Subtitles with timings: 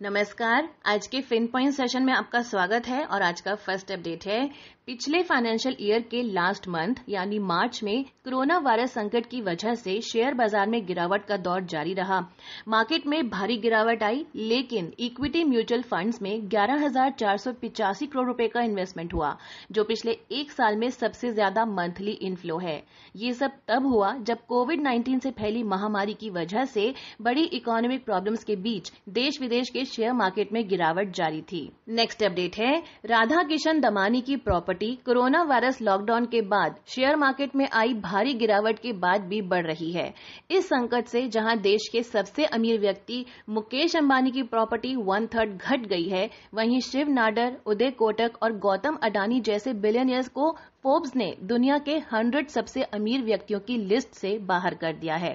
[0.00, 4.26] नमस्कार। आज के फिन पॉइंट सेशन में आपका स्वागत है और आज का फ़र्स्ट अपडेट
[4.26, 4.48] है।
[4.86, 10.00] पिछले फाइनेंशियल ईयर के लास्ट मंथ यानी मार्च में कोरोना वायरस संकट की वजह से
[10.02, 12.20] शेयर बाज़ार में गिरावट का दौर जारी रहा।
[12.68, 19.14] मार्केट में भारी गिरावट आई, लेकिन इक्विटी म्यूचुअल फंड्स में ग्यारह करोड़ रुपए का इन्वेस्टमेंट
[19.14, 19.36] हुआ,
[19.72, 22.82] जो पिछले एक साल में सबसे ज़्यादा मंथली इनफ्लो है।
[23.14, 26.92] ये सब तब हुआ जब कोविड 19 से फैली महामारी की वजह से
[27.22, 31.60] बड़ी इकोनॉमिक प्रॉब्लम्स के बीच देश विदेश के शेयर मार्केट में गिरावट जारी थी।
[31.90, 37.56] नेक्स्ट अपडेट है राधा किशन दमानी की प्रॉपर्टी कोरोना वायरस लॉकडाउन के बाद शेयर मार्केट
[37.56, 40.12] में आई भारी गिरावट के बाद भी बढ़ रही है।
[40.50, 45.50] इस संकट से जहाँ देश के सबसे अमीर व्यक्ति मुकेश अंबानी की प्रॉपर्टी वन थर्ड
[45.52, 50.50] घट गई है, वहीं शिव नाडर, उदय कोटक और गौतम अडानी जैसे बिलियनियर्स को
[50.84, 55.34] फोर्ब्स ने दुनिया के हंड्रेड सबसे अमीर व्यक्तियों की लिस्ट से बाहर कर दिया है।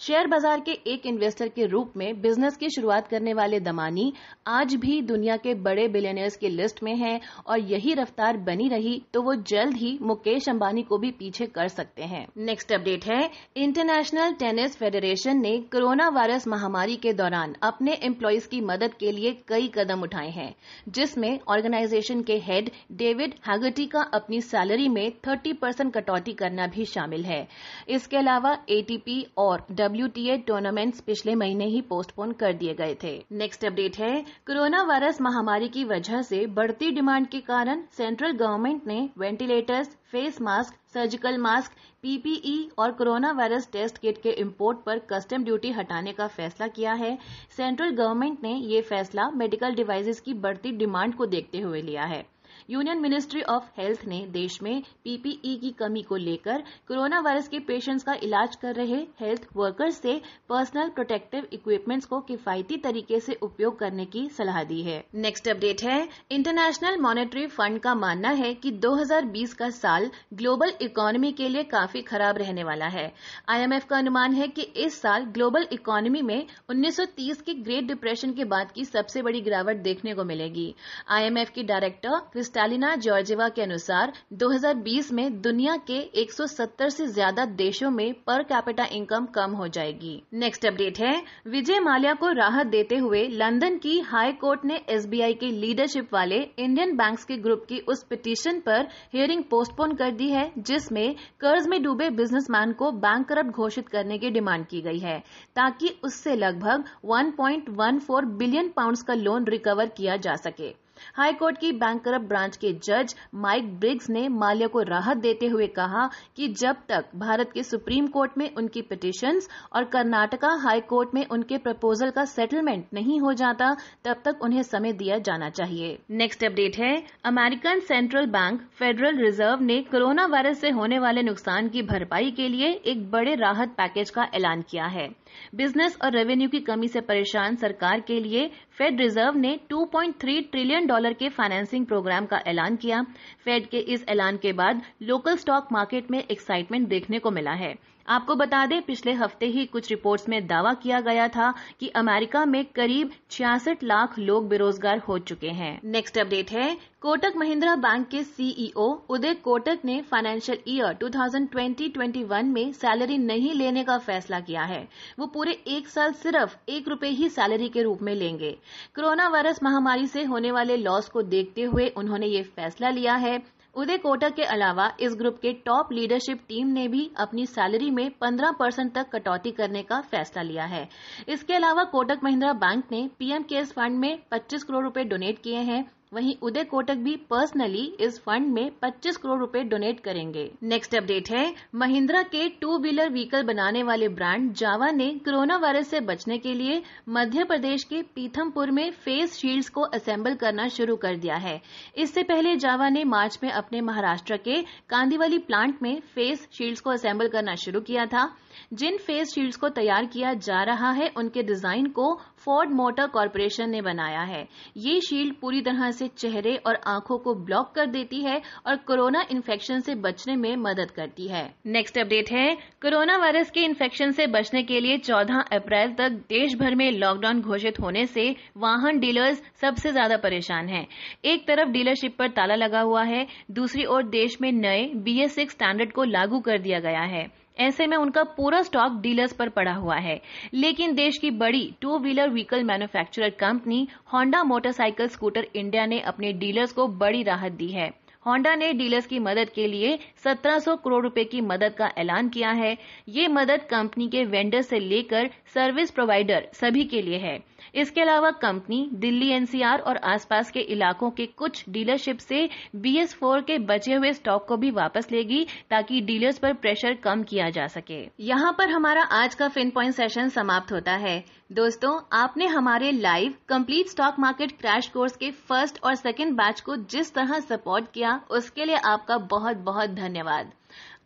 [0.00, 4.12] शेयर बाज़ार के एक इन्वेस्टर के रूप में बिज़नेस की शुरुआत करने वाले दमानी
[4.48, 9.00] आज भी दुनिया के बड़े बिलियनियर्स की लिस्ट में हैं और यही रफ्तार बनी रही
[9.14, 13.20] तो वो जल्द ही मुकेश अंबानी को भी पीछे कर सकते हैं। नेक्स्ट अपडेट है।
[13.58, 19.32] इंटरनेशनल टेनिस फेडरेशन ने कोरोना वायरस महामारी के दौरान अपने एम्प्लॉयज़ की मदद के लिए
[19.48, 20.54] कई कदम उठाए हैं,
[20.88, 26.84] जिसमें ऑर्गेनाइजेशन के हेड डेविड हैगटी का अपनी सैलरी में थर्टी परसेंट कटौती करना भी
[26.84, 27.46] शामिल है।
[27.88, 33.64] इसके अलावा एटीपी और डब्ल्यूटीए टूर्नामेंट्स पिछले महीने ही पोस्टपोन कर दिए गए थे। नेक्स्ट
[33.64, 39.08] अपडेट है। कोरोना वायरस महामारी की वजह से बढ़ती डिमांड के कारण सेंट्रल गवर्नमेंट ने
[39.18, 41.72] ventilators face mask surgical mask
[42.02, 46.92] PPE और कोरोना वायरस टेस्ट किट के इम्पोर्ट पर कस्टम ड्यूटी हटाने का फैसला किया
[46.92, 47.18] है।
[47.56, 52.24] सेंट्रल गवर्नमेंट ने ये फैसला मेडिकल डिवाइसेस की बढ़ती डिमांड को देखते हुए लिया है।
[52.70, 57.58] यूनियन मिनिस्ट्री ऑफ़ हेल्थ ने देश में पीपीई की कमी को लेकर कोरोना वायरस के
[57.58, 60.14] पेशेंट्स का इलाज कर रहे हेल्थ वर्कर्स से
[60.48, 65.82] पर्सनल प्रोटेक्टिव इक्विपमेंट्स को किफायती तरीके से उपयोग करने की सलाह दी है। नेक्स्ट अपडेट
[65.82, 71.64] है, इंटरनेशनल मॉनेटरी फंड का मानना है कि 2020 का साल ग्लोबल इकोनॉमी के लिए
[71.64, 73.12] काफ़ी खराब रहने वाला है।
[73.48, 78.44] आईएमएफ का अनुमान है कि इस साल ग्लोबल इकोनॉमी में 1930 के ग्रेट डिप्रेशन के
[78.44, 80.74] बाद की सबसे बड़ी गिरावट देखने को मिलेगी।
[81.08, 87.44] आईएमएफ की डायरेक्टर क्रिस्टा स्टालिना जॉर्जेवा के अनुसार 2020 में दुनिया के 170 से ज़्यादा
[87.54, 91.12] देशों में पर कैपिटा इनकम कम हो जाएगी। नेक्स्ट अपडेट है।
[91.46, 96.40] विजय माल्या को राहत देते हुए लंदन की हाई कोर्ट ने एसबीआई के लीडरशिप वाले
[96.58, 101.68] इंडियन बैंक्स के ग्रुप की उस पिटीशन पर हियरिंग पोस्टपोन कर दी है, जिसमें कर्ज
[101.68, 105.18] में डूबे बिजनेसमैन को बैंक घोषित करने की डिमांड की गई है,
[105.56, 110.72] ताकि उससे लगभग 1.14 बिलियन पाउंड्स का लोन रिकवर किया जा सके।
[111.14, 116.08] हाईकोर्ट की बैंक ब्रांच के जज माइक ब्रिग्स ने माल्या को राहत देते हुए कहा
[116.36, 121.26] कि जब तक भारत के सुप्रीम कोर्ट में उनकी पिटीशंस और कर्नाटका हाई कोर्ट में
[121.26, 126.44] उनके प्रपोजल का सेटलमेंट नहीं हो जाता, तब तक उन्हें समय दिया जाना चाहिए। नेक्स्ट
[126.44, 131.82] अपडेट है। American central bank Federal Reserve ने कोरोना वायरस से होने वाले नुकसान की
[131.82, 135.08] भरपाई के लिए एक बड़े राहत पैकेज का ऐलान किया है।
[135.54, 138.46] बिज़नेस और रेवेन्यू की कमी से परेशान सरकार के लिए
[138.78, 143.02] फेड रिज़र्व ने 2.3 ट्रिलियन डॉलर के फाइनेंसिंग प्रोग्राम का ऐलान किया।
[143.44, 147.74] फेड के इस ऐलान के बाद लोकल स्टॉक मार्केट में एक्साइटमेंट देखने को मिला है।
[148.10, 152.44] आपको बता दें, पिछले हफ़्ते ही कुछ रिपोर्ट्स में दावा किया गया था कि अमेरिका
[152.44, 158.08] में करीब छियासठ लाख लोग बेरोजगार हो चुके हैं। नेक्स्ट अपडेट है, कोटक महिंद्रा बैंक
[158.08, 164.62] के सीईओ उदय कोटक ने फाइनेंशियल ईयर 2020-21 में सैलरी नहीं लेने का फैसला किया
[164.62, 164.82] है।
[165.18, 168.50] वो पूरे एक साल सिर्फ़ एक रुपए ही सैलरी के रूप में लेंगे।
[168.94, 173.59] कोरोना वायरस महामारी से होने वाले लॉस को देखते हुए उन्होंने ये फैसला लिया है।
[173.74, 178.10] उदय कोटक के अलावा इस ग्रुप के टॉप लीडरशिप टीम ने भी अपनी सैलरी में
[178.22, 180.88] 15 परसेंट तक कटौती करने का फैसला लिया है।
[181.28, 185.60] इसके अलावा कोटक महिंद्रा बैंक ने पीएम केयर्स फंड में 25 करोड़ रुपए डोनेट किए
[185.62, 190.94] हैं। वहीं उदय कोटक भी पर्सनली इस फंड में 25 करोड़ रुपए डोनेट करेंगे। नेक्स्ट
[190.94, 196.00] अपडेट है, महिंद्रा के टू व्हीलर व्हीकल बनाने वाले ब्रांड जावा ने कोरोना वायरस से
[196.00, 201.16] बचने के लिए मध्य प्रदेश के पीथमपुर में फेस शील्ड्स को असेंबल करना शुरू कर
[201.16, 201.60] दिया है।
[201.96, 206.90] इससे पहले जावा ने मार्च में अपने महाराष्ट्र के कांदीवाली प्लांट में फेस शील्ड्स को
[206.90, 208.26] असेंबल करना शुरू किया था।
[208.72, 213.70] जिन फेस शील्ड्स को तैयार किया जा रहा है, उनके डिज़ाइन को फोर्ड मोटर कॉरपोरेशन
[213.70, 218.22] ने बनाया है। ये शील्ड पूरी तरह से चेहरे और आँखों को ब्लॉक कर देती
[218.22, 223.50] है और कोरोना इन्फेक्शन से बचने में मदद करती है। नेक्स्ट अपडेट है। कोरोना वायरस
[223.50, 228.06] के इन्फेक्शन से बचने के लिए 14 अप्रैल तक देश भर में लॉकडाउन घोषित होने
[228.06, 230.86] से वाहन डीलर्स सबसे ज़्यादा परेशान हैं।
[231.24, 235.54] एक तरफ़ डीलरशिप पर ताला लगा हुआ है, दूसरी ओर देश में नए बीएस सिक्स
[235.54, 237.26] स्टैंडर्ड को लागू कर दिया गया है।
[237.60, 240.20] ऐसे में उनका पूरा स्टॉक डीलर्स पर पड़ा हुआ है।
[240.54, 246.32] लेकिन देश की बड़ी two wheeler vehicle manufacturer company Honda motorcycle scooter India ने अपने
[246.32, 247.90] डीलर्स को बड़ी राहत दी है।
[248.26, 252.50] होंडा ने डीलर्स की मदद के लिए 1700 करोड़ रुपए की मदद का ऐलान किया
[252.50, 252.76] है।
[253.08, 258.30] ये मदद कंपनी के वेंडर से लेकर सर्विस प्रोवाइडर सभी के लिए है। इसके अलावा
[258.30, 263.94] कंपनी दिल्ली एनसीआर और आसपास के इलाकों के कुछ डीलरशिप से बीएस फोर के बचे
[263.94, 268.52] हुए स्टॉक को भी वापस लेगी ताकि डीलर्स पर प्रेशर कम किया जा सके। यहाँ
[268.52, 273.88] पर हमारा आज का फिन पॉइंट सेशन समाप्त होता है। दोस्तों, आपने हमारे live complete
[273.88, 278.64] stock market crash course के फ़र्स्ट और सेकेंड बैच को जिस तरह सपोर्ट किया, उसके
[278.64, 280.52] लिए आपका बहुत बहुत धन्यवाद।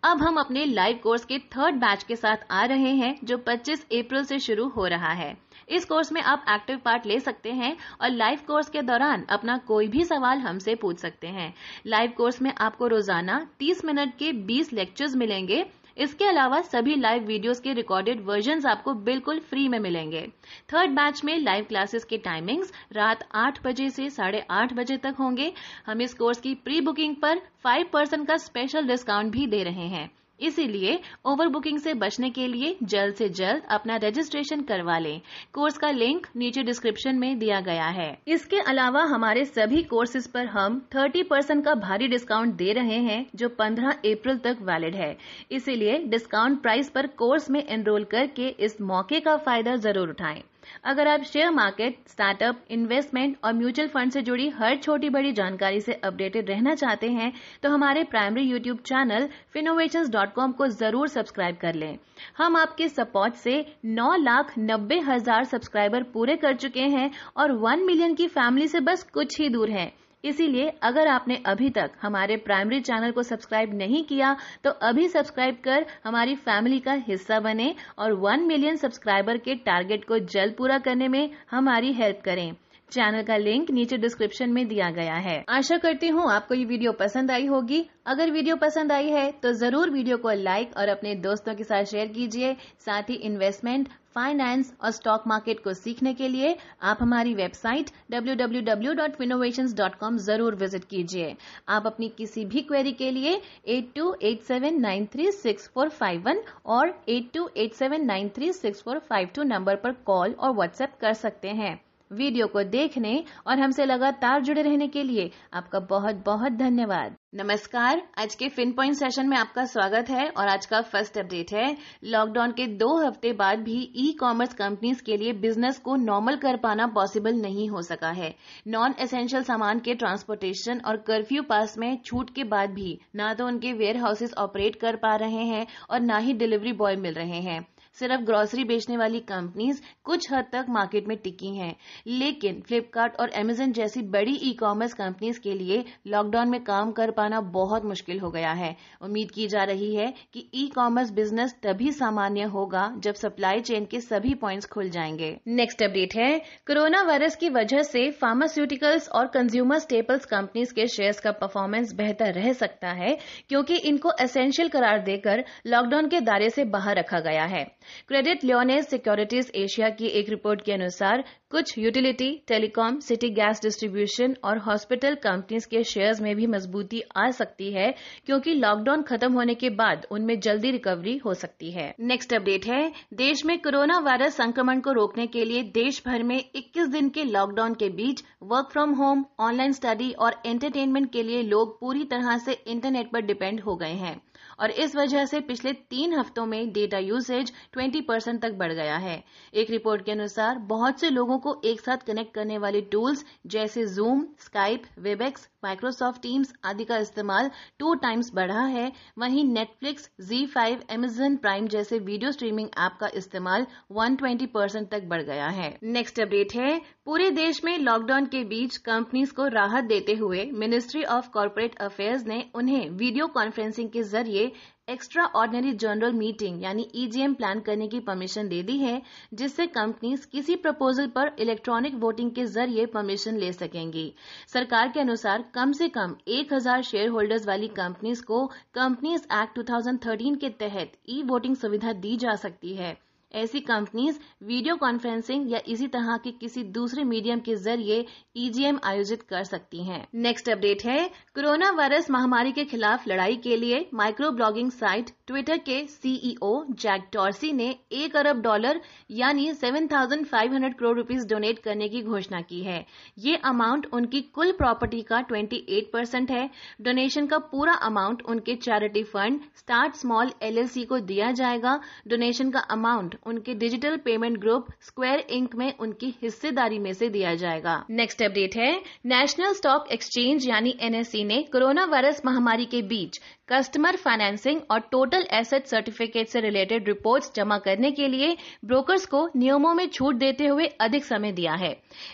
[0.05, 3.85] अब हम अपने लाइव कोर्स के थर्ड बैच के साथ आ रहे हैं, जो 25
[3.85, 7.77] अप्रैल से शुरू हो रहा है। इस कोर्स में आप एक्टिव पार्ट ले सकते हैं
[8.01, 11.53] और लाइव कोर्स के दौरान अपना कोई भी सवाल हमसे पूछ सकते हैं।
[11.87, 15.65] लाइव कोर्स में आपको रोज़ाना 30 मिनट के 20 लेक्चर्स मिलेंगे।
[15.97, 20.27] इसके अलावा सभी लाइव वीडियोस के रिकॉर्डेड वर्जन आपको बिल्कुल फ्री में मिलेंगे।
[20.73, 25.15] थर्ड बैच में लाइव क्लासेस के टाइमिंग्स रात आठ बजे से साढ़े आठ बजे तक
[25.19, 25.53] होंगे।
[25.87, 29.87] हम इस कोर्स की प्री बुकिंग पर फाइव परसेंट का स्पेशल डिस्काउंट भी दे रहे
[29.89, 30.11] हैं।
[30.41, 35.21] इसीलिए ओवर बुकिंग से बचने के लिए जल्द से जल्द अपना रजिस्ट्रेशन करवा लें।
[35.53, 40.47] कोर्स का लिंक नीचे डिस्क्रिप्शन में दिया गया है। इसके अलावा हमारे सभी कोर्सेज पर
[40.47, 45.17] हम 30 परसेंट का भारी डिस्काउंट दे रहे हैं, जो 15 अप्रैल तक वैलिड है।
[45.51, 50.43] इसीलिए डिस्काउंट प्राइस पर कोर्स में एनरोल करके इस मौके का फ़ायदा ज़रूर उठाएँ।
[50.85, 55.81] अगर आप शेयर मार्केट, स्टार्टअप, इन्वेस्टमेंट और म्यूचुअल फंड से जुड़ी हर छोटी बड़ी जानकारी
[55.81, 57.33] से अपडेटेड रहना चाहते हैं
[57.63, 61.99] तो हमारे प्राइमरी यूट्यूब चैनल फिनोवेशन को ज़रूर सब्सक्राइब कर लें।
[62.39, 67.85] हम आपके सपोर्ट से नौ लाख नब्बे हज़ार सब्सक्राइबर पूरे कर चुके हैं और वन
[67.87, 69.93] मिलियन की फैमिली से बस कुछ ही दूर हैं।
[70.25, 75.57] इसीलिए अगर आपने अभी तक हमारे प्राइमरी चैनल को सब्सक्राइब नहीं किया तो अभी सब्सक्राइब
[75.65, 80.79] कर हमारी फैमिली का हिस्सा बने और वन मिलियन सब्सक्राइबर के टारगेट को जल्द पूरा
[80.79, 82.53] करने में हमारी हेल्प करें।
[82.93, 86.93] चैनल का लिंक नीचे डिस्क्रिप्शन में दिया गया है। आशा करती हूँ आपको ये वीडियो
[86.95, 91.15] पसंद आई होगी। अगर वीडियो पसंद आई है तो ज़रूर वीडियो को लाइक और अपने
[91.23, 96.29] दोस्तों के साथ शेयर कीजिए। साथ ही इन्वेस्टमेंट, फाइनेंस और स्टॉक मार्केट को सीखने के
[96.29, 101.37] लिए आप हमारी वेबसाइट www.finnovations.com ज़रूर विज़िट कीजिए।
[101.69, 103.41] आप अपनी किसी भी क्वेरी के लिए
[103.71, 106.37] 8287936451
[106.67, 111.81] और 8287936452 नंबर पर कॉल और व्हाट्सएप कर सकते हैं।
[112.15, 118.03] वीडियो को देखने और हमसे लगातार जुड़े रहने के लिए आपका बहुत बहुत धन्यवाद। नमस्कार।
[118.19, 121.77] आज के फिन पॉइंट सेशन में आपका स्वागत है और आज का फ़र्स्ट अपडेट है।
[122.05, 126.57] लॉकडाउन के दो हफ़्ते बाद भी ई कॉमर्स कंपनीज़ के लिए बिज़नेस को नॉर्मल कर
[126.57, 128.35] पाना पॉसिबल नहीं हो सका है।
[128.69, 133.47] नॉन एसेंशियल सामान के ट्रांसपोर्टेशन और कर्फ्यू पास में छूट के बाद भी ना तो
[133.47, 137.41] उनके वेयर हाउसेस ऑपरेट कर पा रहे हैं और ना ही डिलीवरी बॉय मिल रहे
[137.43, 137.61] हैं।
[137.99, 141.75] सिर्फ़ ग्रोसरी बेचने वाली कंपनीज़ कुछ हद तक मार्केट में टिकी हैं।
[142.07, 147.11] लेकिन फ्लिपकार्ट और अमेजन जैसी बड़ी ई कॉमर्स कंपनीज़ के लिए लॉकडाउन में काम कर
[147.11, 151.55] पाना बहुत मुश्किल हो गया है। उम्मीद की जा रही है कि ई कॉमर्स बिज़नेस
[151.63, 157.03] तभी सामान्य होगा जब सप्लाई चेन के सभी पॉइंट्स खुल जाएँगे। नेक्स्ट अपडेट है। कोरोना
[157.03, 162.53] वायरस की वजह से फार्मास्यूटिकल्स और कंज्यूमर स्टेपल्स कंपनीज़ के शेयर्स का परफॉर्मेंस बेहतर रह
[162.53, 163.17] सकता है,
[163.49, 168.89] क्योंकि इनको एसेंशियल करार देकर लॉकडाउन के दायरे से बाहर रखा गया है। क्रेडिट लियोनेस
[168.91, 175.15] सिक्योरिटीज एशिया की एक रिपोर्ट के अनुसार, कुछ utility telecom city gas distribution और हॉस्पिटल
[175.15, 177.95] कंपनीज़ के शेयर्स में भी मजबूती आ सकती है,
[178.27, 182.93] क्योंकि लॉकडाउन खत्म होने के बाद उनमें जल्दी रिकवरी हो सकती है। नेक्स्ट अपडेट है,
[183.15, 187.25] देश में कोरोना वायरस संक्रमण को रोकने के लिए देश भर में 21 दिन के
[187.25, 192.39] लॉकडाउन के बीच work from home online study और एंटरटेनमेंट के लिए लोग पूरी तरह
[192.39, 194.21] से इंटरनेट पर डिपेंड हो गए हैं।
[194.61, 198.97] और इस वजह से पिछले तीन हफ्तों में डेटा यूसेज 20 परसेंट तक बढ़ गया
[198.97, 199.23] है।
[199.55, 203.87] एक रिपोर्ट के अनुसार बहुत से लोगों को एक साथ कनेक्ट करने वाले टूल्स जैसे
[203.87, 210.45] Zoom Skype Webex Microsoft Teams आदि का इस्तेमाल टू टाइम्स बढ़ा है। वहीं Netflix Zee
[210.47, 215.77] five Amazon Prime जैसे वीडियो स्ट्रीमिंग ऐप का इस्तेमाल 120 परसेंट तक बढ़ गया है।
[215.85, 221.03] नेक्स्ट अपडेट है पूरे देश में लॉकडाउन के बीच कंपनीज़ को राहत देते हुए मिनिस्ट्री
[221.05, 224.45] ऑफ़ कॉरपोरेट अफेयर्स ने उन्हें वीडियो कॉन्फ्रेंसिंग के ज़रिए
[224.91, 229.01] एक्स्ट्रा ऑर्डिनरी जनरल मीटिंग यानी ईजीएम प्लान करने की परमिशन दे दी है,
[229.35, 234.13] जिससे कंपनीज़ किसी प्रपोजल पर इलेक्ट्रॉनिक वोटिंग के ज़रिए परमिशन ले सकेंगी।
[234.55, 240.41] सरकार के अनुसार कम से कम 1000 शेयर होल्डर्स वाली कंपनीज़ को कंपनीज़ एक्ट 2013
[240.41, 242.97] के तहत ई वोटिंग सुविधा दी जा सकती है।
[243.35, 248.05] ऐसी कंपनीज़ वीडियो कॉन्फ्रेंसिंग या इसी तरह के किसी दूसरे मीडियम के ज़रिए
[248.37, 250.99] ईजीएम आयोजित कर सकती हैं। नेक्स्ट अपडेट है
[251.35, 257.09] कोरोना वायरस महामारी के खिलाफ लड़ाई के लिए माइक्रो ब्लॉगिंग साइट ट्विटर के सीईओ जैक
[257.13, 262.85] टॉर्सी ने एक अरब डॉलर यानी 7,500 करोड़ रुपीस डोनेट करने की घोषणा की है।
[263.19, 266.49] ये अमाउंट उनकी कुल प्रॉपर्टी का 28 परसेंट है।
[266.81, 272.61] डोनेशन का पूरा अमाउंट उनके charity fund start small LLC को दिया जाएगा। डोनेशन का
[272.71, 278.23] अमाउंट उनके digital payment group Square Inc में उनकी हिस्सेदारी में से दिया जाएगा। नेक्स्ट
[278.23, 278.73] अपडेट है।
[279.07, 285.27] नेशनल स्टॉक एक्सचेंज यानी एनएससी ने कोरोना वायरस महामारी के बीच कस्टमर फाइनेंसिंग और टोटल
[285.33, 290.47] एसेट सर्टिफिकेट से रिलेटेड रिपोर्ट्स जमा करने के लिए ब्रोकर्स को नियमों में छूट देते
[290.47, 291.71] हुए अधिक समय दिया है।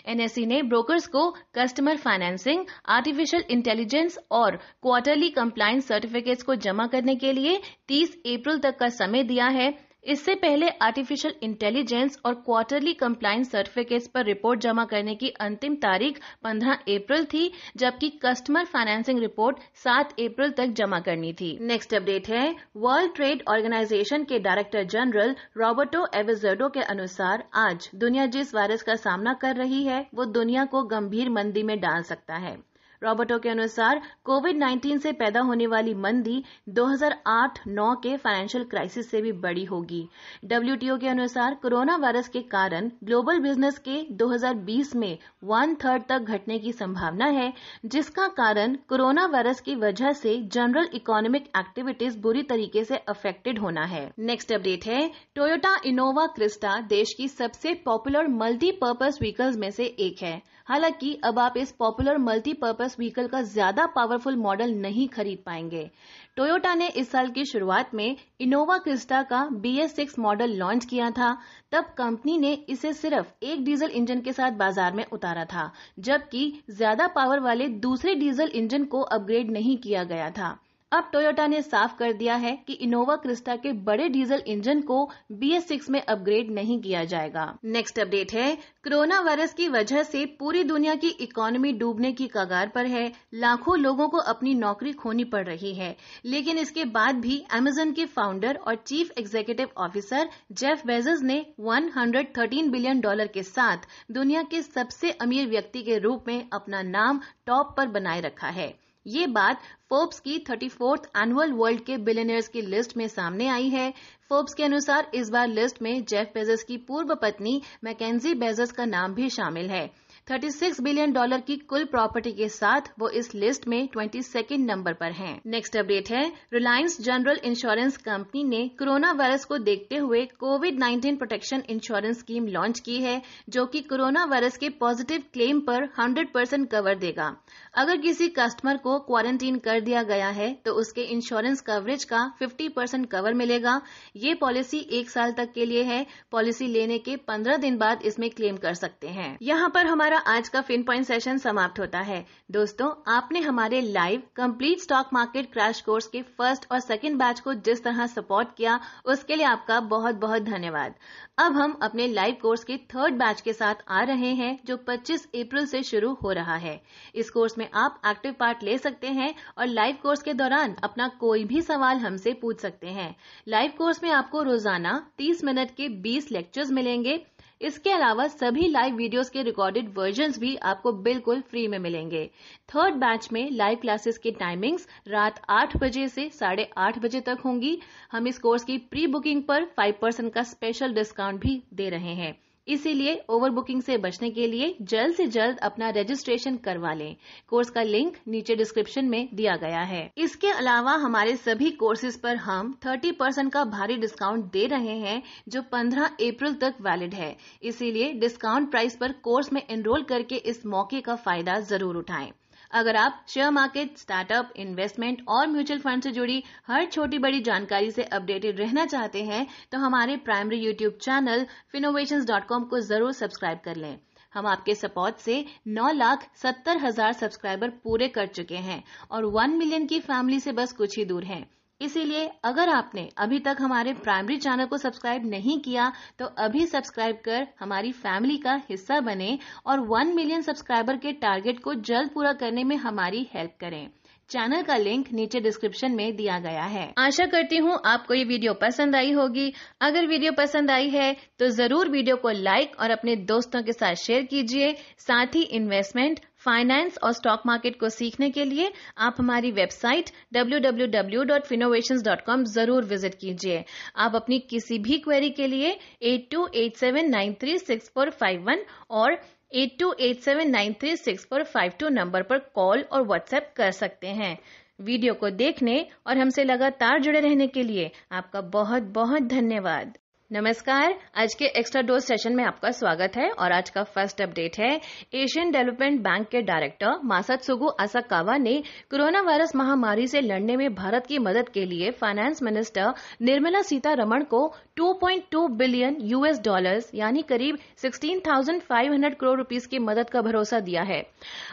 [0.07, 7.15] एनएससी ने ब्रोकर्स को कस्टमर फाइनेंसिंग आर्टिफिशियल इंटेलिजेंस और क्वार्टरली कंप्लायंस सर्टिफिकेट्स को जमा करने
[7.15, 12.93] के लिए 30 अप्रैल तक का समय दिया है। इससे पहले आर्टिफिशियल इंटेलिजेंस और क्वार्टरली
[12.93, 19.19] कंप्लायंस सर्टिफिकेट्स पर रिपोर्ट जमा करने की अंतिम तारीख 15 अप्रैल थी, जबकि कस्टमर फाइनेंसिंग
[19.19, 24.83] रिपोर्ट 7 अप्रैल तक जमा करनी थी। नेक्स्ट अपडेट है वर्ल्ड ट्रेड ऑर्गेनाइजेशन के डायरेक्टर
[24.85, 30.25] जनरल रॉबर्टो एविजर्डो के अनुसार आज दुनिया जिस वायरस का सामना कर रही है, वो
[30.25, 32.57] दुनिया को गंभीर मंदी में डाल सकता है।
[33.03, 39.21] रॉबर्टो के अनुसार कोविड 19 से पैदा होने वाली मंदी 2008-9 के फाइनेंशियल क्राइसिस से
[39.21, 40.03] भी बड़ी होगी।
[40.45, 46.19] डब्ल्यूटीओ के अनुसार कोरोना वायरस के कारण ग्लोबल बिज़नेस के 2020 में वन थर्ड तक
[46.19, 47.51] घटने की संभावना है,
[47.85, 53.85] जिसका कारण कोरोना वायरस की वजह से जनरल इकोनॉमिक एक्टिविटीज़ बुरी तरीके से अफेक्टेड होना
[53.85, 59.85] है। नेक्स्ट अपडेट है टोयोटा इनोवा क्रिस्टा देश की सबसे पॉपुलर मल्टीपर्पज व्हीकल्स में से
[59.99, 65.39] एक है। हालाँकि अब आप इस पॉपुलर मल्टीपर्पज व्हीकल का ज़्यादा पावरफुल मॉडल नहीं खरीद
[65.45, 65.89] पाएँगे।
[66.37, 69.79] टोयोटा ने इस साल की शुरुआत में इनोवा क्रिस्टा का बी
[70.19, 71.35] मॉडल लॉन्च किया था।
[71.71, 76.63] तब कंपनी ने इसे सिर्फ़ एक डीजल इंजन के साथ बाज़ार में उतारा था, जबकि
[76.69, 80.57] ज़्यादा पावर वाले दूसरे डीजल इंजन को अपग्रेड नहीं किया गया था।
[80.91, 85.11] अब टोयोटा ने साफ़ कर दिया है कि इनोवा क्रिस्टा के बड़े डीजल इंजन को
[85.31, 90.03] बी एस सिक्स में अपग्रेड नहीं किया जाएगा। नेक्स्ट अपडेट है कोरोना वायरस की वजह
[90.03, 94.93] से पूरी दुनिया की इकोनॉमी डूबने की कगार पर है। लाखों लोगों को अपनी नौकरी
[94.93, 95.95] खोनी पड़ रही है।
[96.25, 102.69] लेकिन इसके बाद भी अमेजन के फाउंडर और chief executive officer Jeff Bezos ने 113
[102.69, 103.77] बिलियन डॉलर के साथ
[104.11, 108.80] दुनिया के सबसे अमीर व्यक्ति के रूप में अपना नाम टॉप पर बनाए रखा है।
[109.07, 113.69] ये बात फोर्ब्स की थर्टी फोर्थ एनुअल वर्ल्ड के बिलियनर्स की लिस्ट में सामने आई
[113.69, 113.93] है।
[114.29, 118.85] फोर्ब्स के अनुसार इस बार लिस्ट में जेफ बेजस की पूर्व पत्नी मैकेजी बेजस का
[118.85, 119.91] नाम भी शामिल है।
[120.27, 124.93] 36 बिलियन डॉलर की कुल प्रॉपर्टी के साथ वो इस लिस्ट में ट्वेंटी सेकेंड नंबर
[124.93, 126.21] पर हैं। नेक्स्ट अपडेट है
[126.53, 132.47] रिलायंस जनरल इंश्योरेंस कंपनी ने कोरोना वायरस को देखते हुए Covid 19 protection insurance scheme
[132.47, 137.35] launch की है, जो कि कोरोना वायरस के पॉजिटिव क्लेम पर 100 परसेंट कवर देगा।
[137.75, 142.69] अगर किसी कस्टमर को क्वारंटीन कर दिया गया है तो उसके इंश्योरेंस कवरेज का 50
[142.69, 143.79] परसेंट कवर मिलेगा।
[144.17, 148.29] ये पॉलिसी एक साल तक के लिए है, पॉलिसी लेने के पंद्रह दिन बाद इसमें
[148.31, 152.25] क्लेम कर सकते हैं। यहाँ पर हमारा आज का फिन पॉइंट सेशन समाप्त होता है।
[152.51, 157.53] दोस्तों, आपने हमारे live complete stock market crash course के फ़र्स्ट और सेकंड बैच को
[157.53, 160.95] जिस तरह सपोर्ट किया, उसके लिए आपका बहुत बहुत धन्यवाद।
[161.37, 165.25] अब हम अपने लाइव कोर्स के थर्ड बैच के साथ आ रहे हैं, जो 25
[165.25, 166.81] अप्रैल से शुरू हो रहा है।
[167.15, 171.07] इस कोर्स में आप एक्टिव पार्ट ले सकते हैं और लाइव कोर्स के दौरान अपना
[171.07, 173.15] कोई भी सवाल हमसे पूछ सकते हैं।
[173.47, 177.25] लाइव कोर्स में आपको रोज़ाना 30 मिनट के 20 लेक्चर्स मिलेंगे।
[177.61, 182.25] इसके अलावा सभी लाइव वीडियोस के रिकॉर्डेड वर्जन्स भी आपको बिल्कुल फ्री में मिलेंगे।
[182.69, 187.41] थर्ड बैच में लाइव क्लासेस की टाइमिंग्स रात आठ बजे से साढ़े आठ बजे तक
[187.45, 187.77] होंगी।
[188.11, 192.13] हम इस कोर्स की प्री बुकिंग पर फाइव परसेंट का स्पेशल डिस्काउंट भी दे रहे
[192.13, 192.35] हैं।
[192.67, 197.15] इसीलिए ओवर बुकिंग से बचने के लिए जल्द से जल्द अपना रजिस्ट्रेशन करवा लें।
[197.47, 202.35] कोर्स का लिंक नीचे डिस्क्रिप्शन में दिया गया है। इसके अलावा हमारे सभी कोर्सेज पर
[202.35, 207.35] हम 30 परसेंट का भारी डिस्काउंट दे रहे हैं, जो 15 अप्रैल तक वैलिड है।
[207.63, 212.31] इसीलिए डिस्काउंट प्राइस पर कोर्स में एनरोल करके इस मौके का फ़ायदा ज़रूर उठाएँ।
[212.73, 217.91] अगर आप शेयर मार्केट, स्टार्टअप, इन्वेस्टमेंट और म्यूचुअल फंड से जुड़ी हर छोटी बड़ी जानकारी
[217.91, 222.25] से अपडेटेड रहना चाहते हैं तो हमारे प्राइमरी यूट्यूब चैनल फिनोवेशन
[222.69, 223.97] को ज़रूर सब्सक्राइब कर लें।
[224.33, 229.57] हम आपके सपोर्ट से नौ लाख सत्तर हज़ार सब्सक्राइबर पूरे कर चुके हैं और वन
[229.57, 231.45] मिलियन की फैमिली से बस कुछ ही दूर हैं।
[231.81, 237.21] इसीलिए अगर आपने अभी तक हमारे प्राइमरी चैनल को सब्सक्राइब नहीं किया तो अभी सब्सक्राइब
[237.25, 242.33] कर हमारी फैमिली का हिस्सा बने और वन मिलियन सब्सक्राइबर के टारगेट को जल्द पूरा
[242.33, 243.87] करने में हमारी हेल्प करें।
[244.31, 248.53] चैनल का लिंक नीचे डिस्क्रिप्शन में दिया गया है। आशा करती हूँ आपको ये वीडियो
[248.61, 253.15] पसंद आई होगी। अगर वीडियो पसंद आई है तो ज़रूर वीडियो को लाइक और अपने
[253.31, 258.45] दोस्तों के साथ शेयर कीजिए। साथ ही इन्वेस्टमेंट, फाइनेंस और स्टॉक मार्केट को सीखने के
[258.45, 263.63] लिए आप हमारी वेबसाइट www.finnovations.com ज़रूर विज़िट कीजिए।
[263.97, 268.57] आप अपनी किसी भी क्वेरी के लिए 8287936451
[268.91, 269.17] और
[269.55, 274.39] 8287936452 नंबर पर कॉल और व्हाट्सएप कर सकते हैं।
[274.81, 279.97] वीडियो को देखने और हमसे लगातार जुड़े रहने के लिए आपका बहुत बहुत धन्यवाद।
[280.31, 284.57] नमस्कार। आज के एक्स्ट्रा डोज सेशन में आपका स्वागत है और आज का फ़र्स्ट अपडेट
[284.59, 284.69] है।
[285.13, 288.53] एशियन डेवलपमेंट बैंक के डायरेक्टर मासतसुगु असाकावा ने
[288.91, 294.23] कोरोना वायरस महामारी से लड़ने में भारत की मदद के लिए फाइनेंस मिनिस्टर निर्मला सीतारमण
[294.23, 294.41] को
[294.77, 301.01] 2.2 बिलियन यूएस डॉलर्स यानी करीब 16,500 करोड़ रुपीस की मदद का भरोसा दिया है।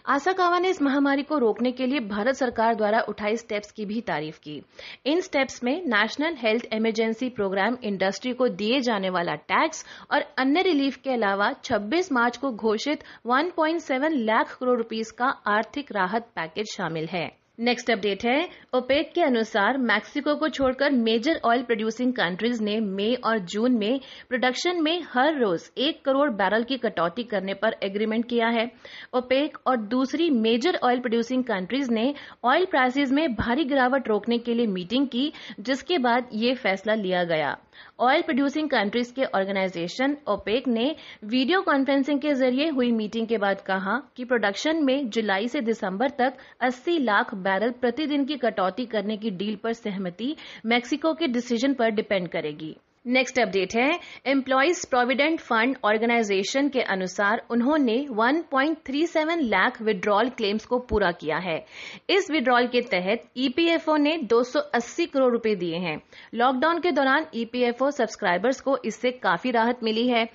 [0.06, 4.00] आसाकावा ने इस महामारी को रोकने के लिए भारत सरकार द्वारा उठाए स्टेप्स की भी
[4.00, 4.62] तारीफ़ की।
[5.06, 10.62] इन स्टेप्स में national health emergency programme industry को दिए जाने वाला टैक्स और अन्य
[10.62, 16.76] रिलीफ के अलावा 26 मार्च को घोषित 1.7 लाख करोड़ रुपीस का आर्थिक राहत पैकेज
[16.76, 22.62] शामिल है। नेक्स्ट अपडेट है, ओपेक के अनुसार मैक्सिको को छोड़कर मेजर ऑयल प्रोड्यूसिंग कंट्रीज़
[22.62, 27.54] ने मई और जून में प्रोडक्शन में हर रोज एक करोड़ बैरल की कटौती करने
[27.54, 28.70] पर एग्रीमेंट किया है।
[29.14, 34.54] ओपेक और दूसरी मेजर ऑयल प्रोड्यूसिंग कंट्रीज़ ने ऑयल प्राइसेज में भारी गिरावट रोकने के
[34.54, 37.56] लिए मीटिंग की, जिसके बाद ये फैसला लिया गया।
[38.00, 40.94] ऑयल प्रोड्यूसिंग कंट्रीज़ के ऑर्गेनाइजेशन ओपेक ने
[41.24, 46.10] वीडियो कॉन्फ्रेंसिंग के ज़रिए हुई मीटिंग के बाद कहा कि प्रोडक्शन में जुलाई से दिसंबर
[46.18, 50.34] तक 80 लाख बैरल प्रतिदिन की कटौती करने की डील पर सहमति
[50.66, 52.74] मैक्सिको के डिसीज़न पर डिपेंड करेगी।
[53.06, 53.98] नेक्स्ट अपडेट है.
[54.26, 61.56] एम्प्लॉयज़ प्रोविडेंट फंड ऑर्गेनाइजेशन के अनुसार उन्होंने 1.37 लाख विड्रॉल क्लेम्स को पूरा किया है।
[62.10, 65.96] इस विड्रॉल के तहत ईपीएफओ ने 280 करोड़ रुपए दिए हैं।
[66.34, 70.26] लॉकडाउन के दौरान ईपीएफओ सब्सक्राइबर्स को इससे काफ़ी राहत मिली है।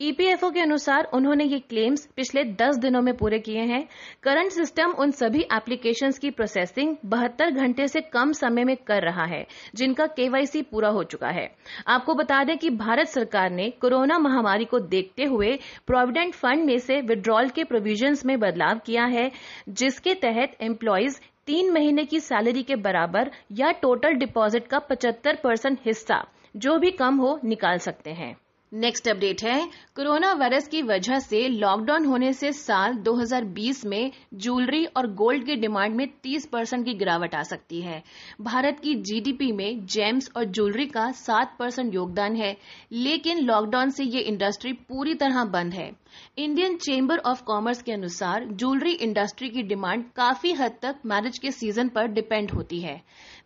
[0.00, 3.88] ईपीएफओ के अनुसार उन्होंने ये क्लेम्स पिछले 10 दिनों में पूरे किए हैं।
[4.22, 9.24] करंट सिस्टम उन सभी एप्लीकेशन की प्रोसेसिंग बहत्तर घंटे से कम समय में कर रहा
[9.24, 11.50] है, जिनका केवाईसी पूरा हो चुका है।
[11.88, 16.78] आपको बता दें कि भारत सरकार ने कोरोना महामारी को देखते हुए प्रोविडेंट फंड में
[16.78, 19.30] से विड्रॉल के प्रोविजंस में बदलाव किया है,
[19.68, 25.78] जिसके तहत एम्प्लॉयज़ तीन महीने की सैलरी के बराबर या टोटल डिपॉजिट का 75 परसेंट
[25.86, 26.24] हिस्सा,
[26.56, 28.36] जो भी कम हो, निकाल सकते हैं।
[28.72, 29.64] नेक्स्ट अपडेट है।
[29.96, 35.56] कोरोना वायरस की वजह से लॉकडाउन होने से साल 2020 में ज्वेलरी और गोल्ड की
[35.56, 38.02] डिमांड में 30 परसेंट की गिरावट आ सकती है।
[38.40, 42.56] भारत की जीडीपी में जेम्स और ज्वेलरी का 7 परसेंट योगदान है,
[42.92, 45.90] लेकिन लॉकडाउन से ये इंडस्ट्री पूरी तरह बंद है।
[46.38, 51.50] इंडियन चेंबर ऑफ़ कॉमर्स के अनुसार ज्वेलरी इंडस्ट्री की डिमांड काफ़ी हद तक मैरिज के
[51.50, 53.00] सीज़न पर डिपेंड होती है।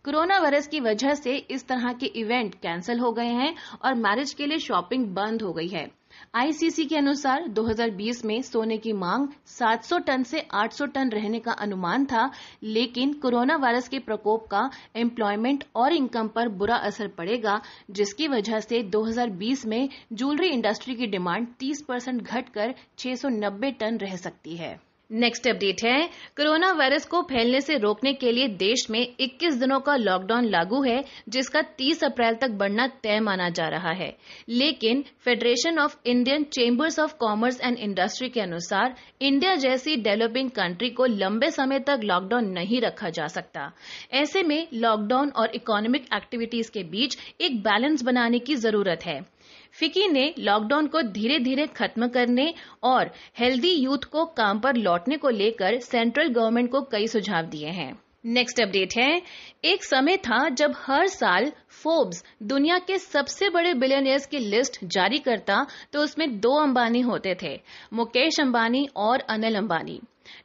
[0.06, 4.34] कोरोना वायरस की वजह से इस तरह के इवेंट कैंसिल हो गए हैं और मैरिज
[4.34, 5.90] के लिए शॉपिंग बंद हो गई है।
[6.34, 11.52] आईसीसी के अनुसार 2020 में सोने की मांग 700 टन से 800 टन रहने का
[11.52, 12.30] अनुमान था,
[12.62, 18.60] लेकिन कोरोना वायरस के प्रकोप का एम्प्लॉयमेंट और इनकम पर बुरा असर पड़ेगा, जिसकी वजह
[18.60, 24.85] से 2020 में ज्वेलरी इंडस्ट्री की डिमांड 30 परसेंट घटकर 690 टन रह सकती है।
[25.10, 29.80] नेक्स्ट अपडेट है। कोरोना वायरस को फैलने से रोकने के लिए देश में 21 दिनों
[29.80, 34.16] का लॉकडाउन लागू है, जिसका 30 अप्रैल तक बढ़ना तय माना जा रहा है।
[34.48, 40.90] लेकिन federation of Indian chambers of commerce and industry के अनुसार इंडिया जैसी डेवलपिंग कंट्री
[40.90, 43.72] को लंबे समय तक लॉकडाउन नहीं रखा जा सकता।
[44.12, 49.35] ऐसे में लॉकडाउन और इकोनॉमिक एक्टिविटीज़ के बीच एक बैलेंस बनाने की ज़रूरत है।
[49.76, 52.52] फिकी ने लॉकडाउन को धीरे धीरे खत्म करने
[52.84, 57.68] और हेल्दी यूथ को काम पर लौटने को लेकर सेंट्रल गवर्नमेंट को कई सुझाव दिए
[57.70, 57.92] हैं।
[58.26, 59.22] नेक्स्ट अपडेट है,
[59.64, 65.18] एक समय था जब हर साल फोर्ब्स, दुनिया के सबसे बड़े बिलियनियर्स की लिस्ट जारी
[65.18, 67.60] करता तो उसमें दो अंबानी होते थे,
[67.92, 70.00] मुकेश अंबानी और अनिल अंबानी।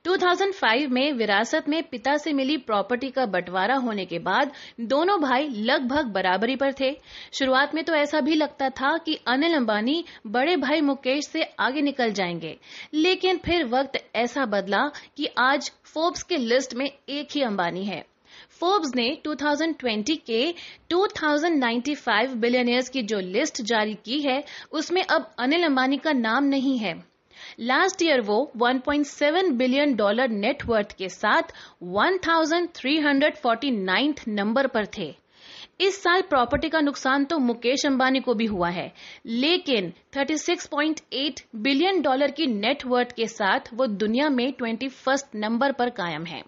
[0.06, 5.48] 2005 में विरासत में पिता से मिली प्रॉपर्टी का बंटवारा होने के बाद दोनों भाई
[5.48, 6.92] लगभग बराबरी पर थे।
[7.34, 11.82] शुरुआत में तो ऐसा भी लगता था कि अनिल अंबानी बड़े भाई मुकेश से आगे
[11.82, 12.58] निकल जाएँगे,
[12.94, 18.04] लेकिन फिर वक्त ऐसा बदला कि आज फोर्ब्स के लिस्ट में एक ही अंबानी है।
[18.50, 20.54] फोर्ब्स ने 2020 के
[20.90, 26.78] 2095 बिलियनियर्स की जो लिस्ट जारी की है, उसमें अब अनिल अंबानी का नाम नहीं
[26.78, 27.11] है।
[27.60, 31.42] लास्ट ईयर वो 1.7 बिलियन डॉलर नेटवर्थ के साथ
[31.84, 35.16] 1349 नंबर पर थे।
[35.80, 38.94] इस साल प्रॉपर्टी का नुकसान तो मुकेश अंबानी को भी हुआ है,
[39.26, 45.90] लेकिन 36.8 बिलियन डॉलर की नेटवर्थ के साथ वो दुनिया में ट्वेंटी फ़र्स्ट नंबर पर
[45.90, 46.44] कायम है।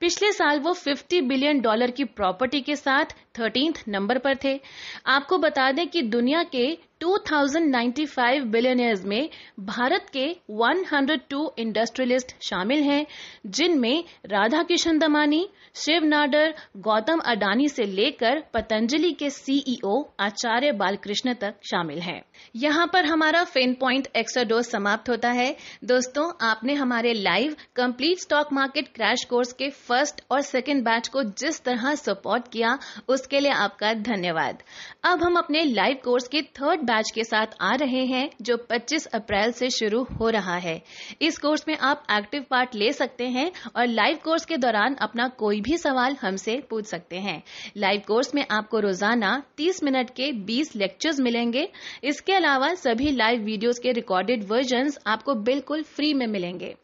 [0.00, 3.04] पिछले साल वो 50 बिलियन डॉलर की प्रॉपर्टी के साथ
[3.38, 4.60] थर्टींथ नंबर पर थे।
[5.06, 9.28] आपको बता दें कि दुनिया के 2095 बिलियनियर्स में
[9.60, 13.06] भारत के 102 इंडस्ट्रियलिस्ट शामिल हैं,
[13.46, 21.34] जिनमें राधा किशन दमानी, शिव नाडर, गौतम अडानी से लेकर पतंजलि के सीईओ आचार्य बालकृष्ण
[21.34, 22.22] तक शामिल हैं।
[22.56, 28.18] यहाँ पर हमारा फेन पॉइंट एक्स्ट्रा डोज समाप्त होता है। दोस्तों, आपने हमारे live complete
[28.18, 32.78] stock market crash course के फ़र्स्ट और सेकेंड बैच को जिस तरह सपोर्ट किया,
[33.08, 34.62] उसके लिए आपका धन्यवाद।
[35.04, 39.06] अब हम अपने लाइव कोर्स के थर्ड बैच के साथ आ रहे हैं, जो 25
[39.14, 40.80] अप्रैल से शुरू हो रहा है।
[41.22, 45.28] इस कोर्स में आप एक्टिव पार्ट ले सकते हैं और लाइव कोर्स के दौरान अपना
[45.38, 47.42] कोई भी सवाल हमसे पूछ सकते हैं।
[47.76, 51.68] लाइव कोर्स में आपको रोज़ाना 30 मिनट के 20 लेक्चर्स मिलेंगे।
[52.04, 56.74] इसके अलावा सभी लाइव वीडियोस के रिकॉर्डेड वर्जन आपको बिल्कुल फ्री में मिलेंगे।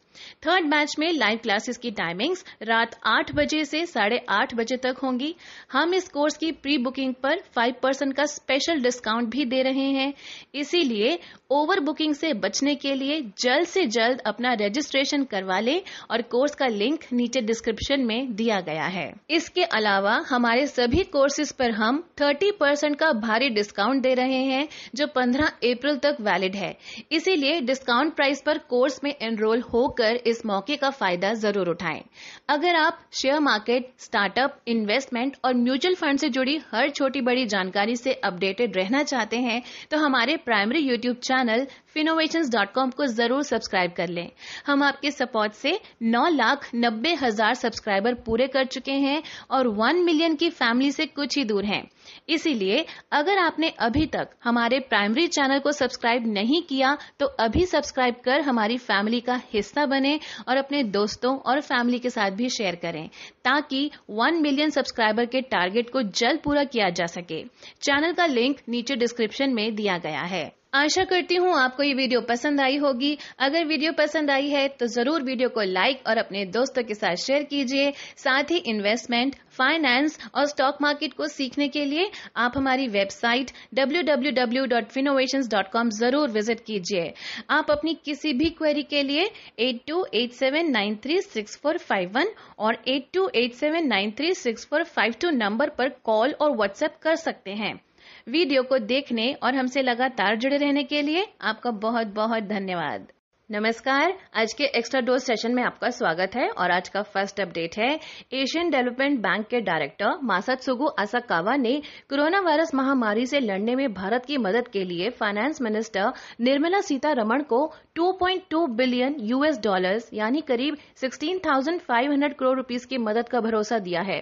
[0.47, 4.97] थर्ड बैच में लाइव क्लासेस की टाइमिंग्स रात आठ बजे से साढ़े आठ बजे तक
[5.03, 5.35] होंगी।
[5.71, 9.89] हम इस कोर्स की प्री बुकिंग पर फाइव परसेंट का स्पेशल डिस्काउंट भी दे रहे
[9.91, 10.13] हैं।
[10.55, 11.19] इसीलिए
[11.51, 16.55] ओवर बुकिंग से बचने के लिए जल्द से जल्द अपना रजिस्ट्रेशन करवा ले और कोर्स
[16.55, 22.03] का लिंक नीचे डिस्क्रिप्शन में दिया गया है। इसके अलावा हमारे सभी कोर्सेज पर हम
[22.17, 26.77] 30 परसेंट का भारी डिस्काउंट दे रहे हैं, जो 15 अप्रैल तक वैलिड है।
[27.11, 32.03] इसीलिए डिस्काउंट प्राइस पर कोर्स में एनरोल होकर इस मौके का फ़ायदा ज़रूर उठाएँ।
[32.49, 37.95] अगर आप शेयर मार्केट स्टार्टअप इन्वेस्टमेंट और म्यूचुअल फंड से जुड़ी हर छोटी बड़ी जानकारी
[37.95, 39.61] से अपडेटेड रहना चाहते हैं
[39.91, 44.29] तो हमारे primary YouTube channel Finnovation dot com को ज़रूर सब्सक्राइब कर लें।
[44.67, 50.03] हम आपके सपोर्ट से नौ लाख नब्बे हज़ार सब्सक्राइबर पूरे कर चुके हैं और वन
[50.03, 51.83] मिलियन की फैमिली से कुछ ही दूर हैं।
[52.29, 58.15] इसीलिए अगर आपने अभी तक हमारे प्राइमरी चैनल को सब्सक्राइब नहीं किया तो अभी सब्सक्राइब
[58.25, 62.75] कर हमारी फैमिली का हिस्सा बने और अपने दोस्तों और फैमिली के साथ भी शेयर
[62.75, 63.07] करें,
[63.45, 67.43] ताकि वन मिलियन सब्सक्राइबर के टारगेट को जल्द पूरा किया जा सके।
[67.81, 72.21] चैनल का लिंक नीचे डिस्क्रिप्शन में दिया गया है। आशा करती हूँ आपको ये वीडियो
[72.29, 76.45] पसंद आई होगी। अगर वीडियो पसंद आई है तो ज़रूर वीडियो को लाइक और अपने
[76.47, 81.85] दोस्तों के साथ शेयर कीजिए। साथ ही इन्वेस्टमेंट, फाइनेंस और स्टॉक मार्केट को सीखने के
[81.85, 87.13] लिए आप हमारी वेबसाइट www.finnovations.com ज़रूर विज़िट कीजिए।
[87.49, 89.31] आप अपनी किसी भी क्वेरी के लिए
[89.61, 92.27] 8287936451
[92.59, 97.81] और 8287936452 नंबर पर कॉल और व्हाट्सएप कर सकते हैं।
[98.27, 103.07] वीडियो को देखने और हमसे लगातार जुड़े रहने के लिए आपका बहुत बहुत धन्यवाद।
[103.49, 107.77] नमस्कार। आज के एक्स्ट्रा डोज सेशन में आपका स्वागत है और आज का फ़र्स्ट अपडेट
[107.77, 107.89] है।
[108.33, 111.73] एशियन डेवलपमेंट बैंक के डायरेक्टर मासतसुगु असाकावा ने
[112.09, 117.43] कोरोना वायरस महामारी से लड़ने में भारत की मदद के लिए फाइनेंस मिनिस्टर निर्मला सीतारमण
[117.43, 117.59] को
[117.95, 124.19] 2.2 बिलियन यूएस डॉलर्स यानी करीब 16,500 करोड़ रुपीस की मदद का भरोसा दिया है।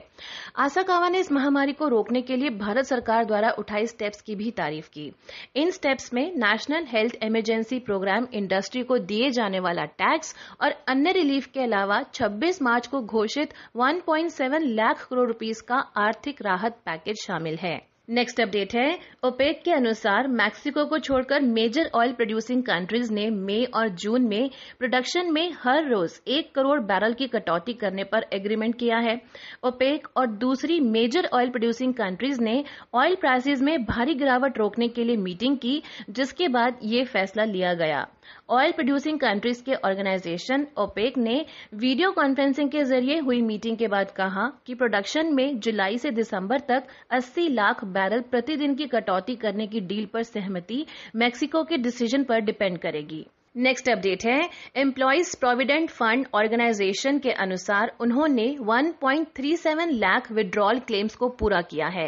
[0.58, 4.52] आसाकावा ने इस महामारी को रोकने के लिए भारत सरकार द्वारा उठाई स्टेप्स की भी
[4.52, 5.12] तारीफ़ की।
[5.56, 11.12] इन स्टेप्स में national health emergency programme industry को दिए जाने वाला टैक्स और अन्य
[11.12, 17.26] रिलीफ के अलावा 26 मार्च को घोषित 1.7 लाख करोड़ रुपीस का आर्थिक राहत पैकेज
[17.28, 23.12] शामिल है। नेक्स्ट अपडेट है, ओपेक के अनुसार मैक्सिको को छोड़कर मेजर ऑयल प्रोड्यूसिंग कंट्रीज़
[23.14, 28.04] ने मई और जून में प्रोडक्शन में हर रोज एक करोड़ बैरल की कटौती करने
[28.04, 29.16] पर एग्रीमेंट किया है।
[29.64, 35.04] ओपेक और दूसरी मेजर ऑयल प्रोड्यूसिंग कंट्रीज़ ने ऑयल प्राइसेज में भारी गिरावट रोकने के
[35.04, 38.08] लिए मीटिंग की, जिसके बाद ये फैसला लिया गया।
[38.50, 41.36] ऑयल प्रोड्यूसिंग कंट्रीज़ के ऑर्गेनाइजेशन ओपेक ने
[41.76, 46.60] वीडियो कॉन्फ्रेंसिंग के ज़रिए हुई मीटिंग के बाद कहा कि प्रोडक्शन में जुलाई से दिसंबर
[46.70, 52.24] तक 80 लाख बैरल प्रतिदिन की कटौती करने की डील पर सहमति मैक्सिको के डिसीज़न
[52.24, 54.50] पर डिपेंड करेगी। नेक्स्ट अपडेट है.
[54.76, 62.08] एम्प्लॉयज़ प्रोविडेंट फंड ऑर्गेनाइजेशन के अनुसार उन्होंने 1.37 लाख विड्रॉल क्लेम्स को पूरा किया है।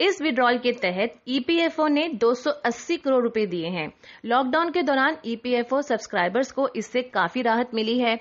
[0.00, 3.88] इस विड्रॉल के तहत ईपीएफओ ने 280 करोड़ रुपए दिए हैं।
[4.24, 8.18] लॉकडाउन के दौरान ईपीएफओ सब्सक्राइबर्स को इससे काफ़ी राहत मिली है।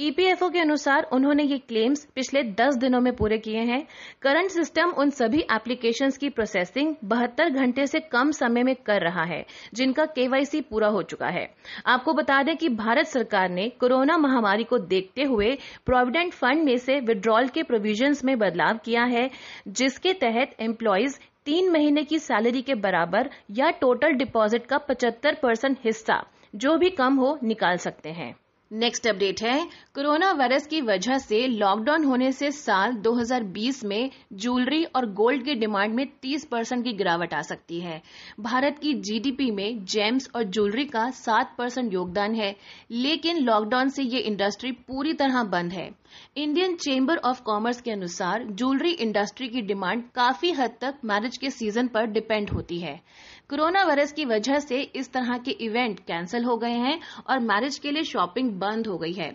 [0.00, 3.86] ईपीएफओ के अनुसार उन्होंने ये क्लेम्स पिछले 10 दिनों में पूरे किए हैं।
[4.22, 9.24] करंट सिस्टम उन सभी एप्लीकेशन की प्रोसेसिंग बहत्तर घंटे से कम समय में कर रहा
[9.24, 11.46] है, जिनका केवाईसी पूरा हो चुका है।
[11.86, 16.76] आपको बता दें कि भारत सरकार ने कोरोना महामारी को देखते हुए प्रोविडेंट फंड में
[16.76, 19.30] से विड्रॉल के प्रोविजंस में बदलाव किया है,
[19.68, 25.78] जिसके तहत एम्प्लॉयज़ तीन महीने की सैलरी के बराबर या टोटल डिपॉजिट का 75 परसेंट
[25.84, 26.24] हिस्सा,
[26.54, 28.34] जो भी कम हो, निकाल सकते हैं।
[28.72, 34.84] नेक्स्ट अपडेट है। कोरोना वायरस की वजह से लॉकडाउन होने से साल 2020 में ज्वेलरी
[34.84, 38.02] और गोल्ड की डिमांड में 30 परसेंट की गिरावट आ सकती है।
[38.40, 42.56] भारत की जीडीपी में जेम्स और ज्वेलरी का 7 परसेंट योगदान है।
[42.90, 45.90] लेकिन लॉकडाउन से ये इंडस्ट्री पूरी तरह बंद है।
[46.36, 51.50] इंडियन चेंबर ऑफ़ कॉमर्स के अनुसार ज्वेलरी इंडस्ट्री की डिमांड काफ़ी हद तक मैरिज के
[51.50, 53.00] सीज़न पर डिपेंड होती है।
[53.50, 56.98] कोरोना वायरस की वजह से इस तरह के इवेंट कैंसिल हो गए हैं
[57.30, 59.30] और मैरिज के लिए शॉपिंग बंद हो गई है।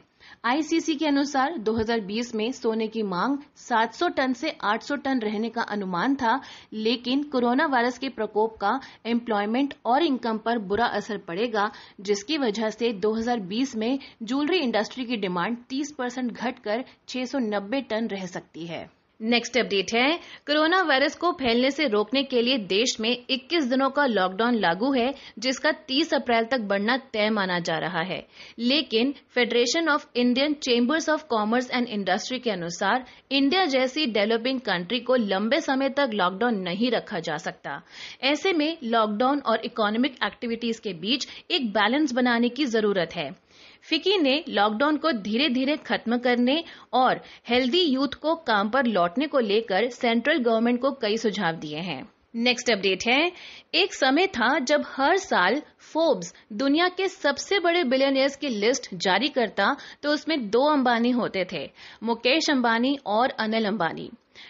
[0.45, 5.61] आईसीसी के अनुसार 2020 में सोने की मांग 700 टन से 800 टन रहने का
[5.61, 6.41] अनुमान था,
[6.73, 12.69] लेकिन कोरोना वायरस के प्रकोप का एम्प्लॉयमेंट और इनकम पर बुरा असर पड़ेगा, जिसकी वजह
[12.69, 18.98] से 2020 में ज्वेलरी इंडस्ट्री की डिमांड 30 परसेंट घटकर 690 टन रह सकती है।
[19.21, 23.89] नेक्स्ट अपडेट है। कोरोना वायरस को फैलने से रोकने के लिए देश में 21 दिनों
[23.89, 28.27] का लॉकडाउन लागू है, जिसका 30 अप्रैल तक बढ़ना तय माना जा रहा है।
[28.59, 34.99] लेकिन federation of Indian chambers of commerce and industry के अनुसार इंडिया जैसी डेवलपिंग कंट्री
[34.99, 37.81] को लंबे समय तक लॉकडाउन नहीं रखा जा सकता।
[38.23, 43.48] ऐसे में लॉकडाउन और इकोनॉमिक एक्टिविटीज़ के बीच एक बैलेंस बनाने की ज़रूरत है।
[43.85, 46.63] फिकी ने लॉकडाउन को धीरे धीरे खत्म करने
[46.93, 51.77] और हेल्दी यूथ को काम पर लौटने को लेकर सेंट्रल गवर्नमेंट को कई सुझाव दिए
[51.79, 52.03] हैं।
[52.37, 53.31] नेक्स्ट अपडेट है,
[53.73, 59.27] एक समय था जब हर साल फोर्ब्स दुनिया के सबसे बड़े बिलियनियर्स की लिस्ट जारी
[59.29, 61.69] करता तो उसमें दो अंबानी होते थे,
[62.03, 64.09] मुकेश अंबानी और अनिल अंबानी।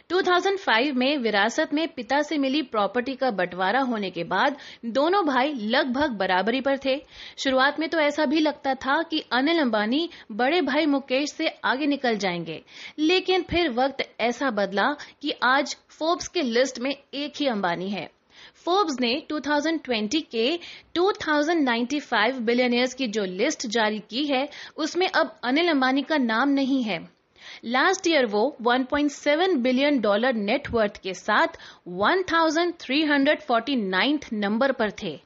[0.10, 5.54] 2005 में विरासत में पिता से मिली प्रॉपर्टी का बंटवारा होने के बाद दोनों भाई
[5.54, 7.06] लगभग बराबरी पर थे।
[7.38, 11.86] शुरुआत में तो ऐसा भी लगता था कि अनिल अंबानी बड़े भाई मुकेश से आगे
[11.86, 12.64] निकल जाएँगे।
[13.00, 18.10] लेकिन फिर वक्त ऐसा बदला कि आज फोर्ब्स के लिस्ट में एक ही अंबानी है।
[18.56, 20.60] फोर्ब्स ने 2020 के
[20.96, 26.84] 2095 बिलियनियर्स की जो लिस्ट जारी की है, उसमें अब अनिल अंबानी का नाम नहीं
[26.84, 27.19] है।
[27.66, 31.48] लास्ट ईयर वो 1.7 बिलियन डॉलर नेटवर्थ के साथ
[32.00, 35.20] 1349 नंबर पर थे।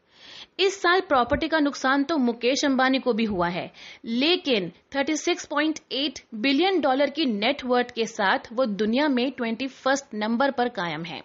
[0.60, 3.72] इस साल प्रॉपर्टी का नुकसान तो मुकेश अंबानी को भी हुआ है,
[4.06, 10.70] लेकिन 36.8 बिलियन डॉलर की नेटवर्थ के साथ वो दुनिया में ट्वेंटी फ़र्स्ट नंबर पर
[10.70, 11.22] कायम है।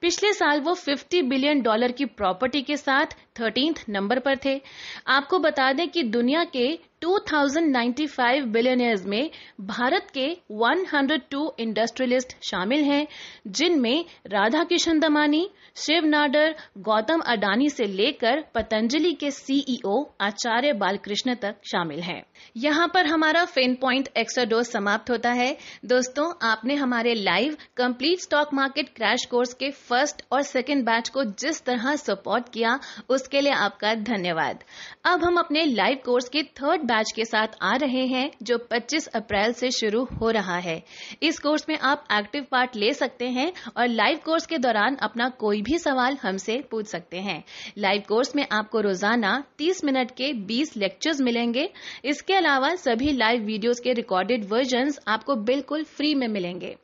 [0.00, 3.06] पिछले साल वो 50 बिलियन डॉलर की प्रॉपर्टी के साथ
[3.40, 4.62] थर्टींथ नंबर पर थे।
[5.06, 13.06] आपको बता दें कि दुनिया के 2095 बिलियनियर्स में भारत के 102 इंडस्ट्रियलिस्ट शामिल हैं,
[13.46, 21.34] जिनमें राधा किशन दमानी, शिव नाडर, गौतम अडानी से लेकर पतंजलि के सीईओ आचार्य बालकृष्ण
[21.34, 22.22] तक शामिल हैं।
[22.56, 28.20] यहाँ पर हमारा फेन पॉइंट एक्स्ट्रा डोज समाप्त होता है। दोस्तों, आपने हमारे live complete
[28.20, 33.40] stock market crash course के फ़र्स्ट और सेकेंड बैच को जिस तरह सपोर्ट किया, उसके
[33.40, 34.64] लिए आपका धन्यवाद।
[35.04, 39.06] अब हम अपने लाइव कोर्स के थर्ड बैच के साथ आ रहे हैं, जो 25
[39.14, 40.82] अप्रैल से शुरू हो रहा है।
[41.22, 45.28] इस कोर्स में आप एक्टिव पार्ट ले सकते हैं और लाइव कोर्स के दौरान अपना
[45.38, 47.42] कोई भी सवाल हमसे पूछ सकते हैं।
[47.78, 51.68] लाइव कोर्स में आपको रोज़ाना 30 मिनट के 20 लेक्चर्स मिलेंगे।
[52.04, 56.76] इसके अलावा सभी लाइव वीडियोस के रिकॉर्डेड वर्जन आपको बिल्कुल फ्री में मिलेंगे।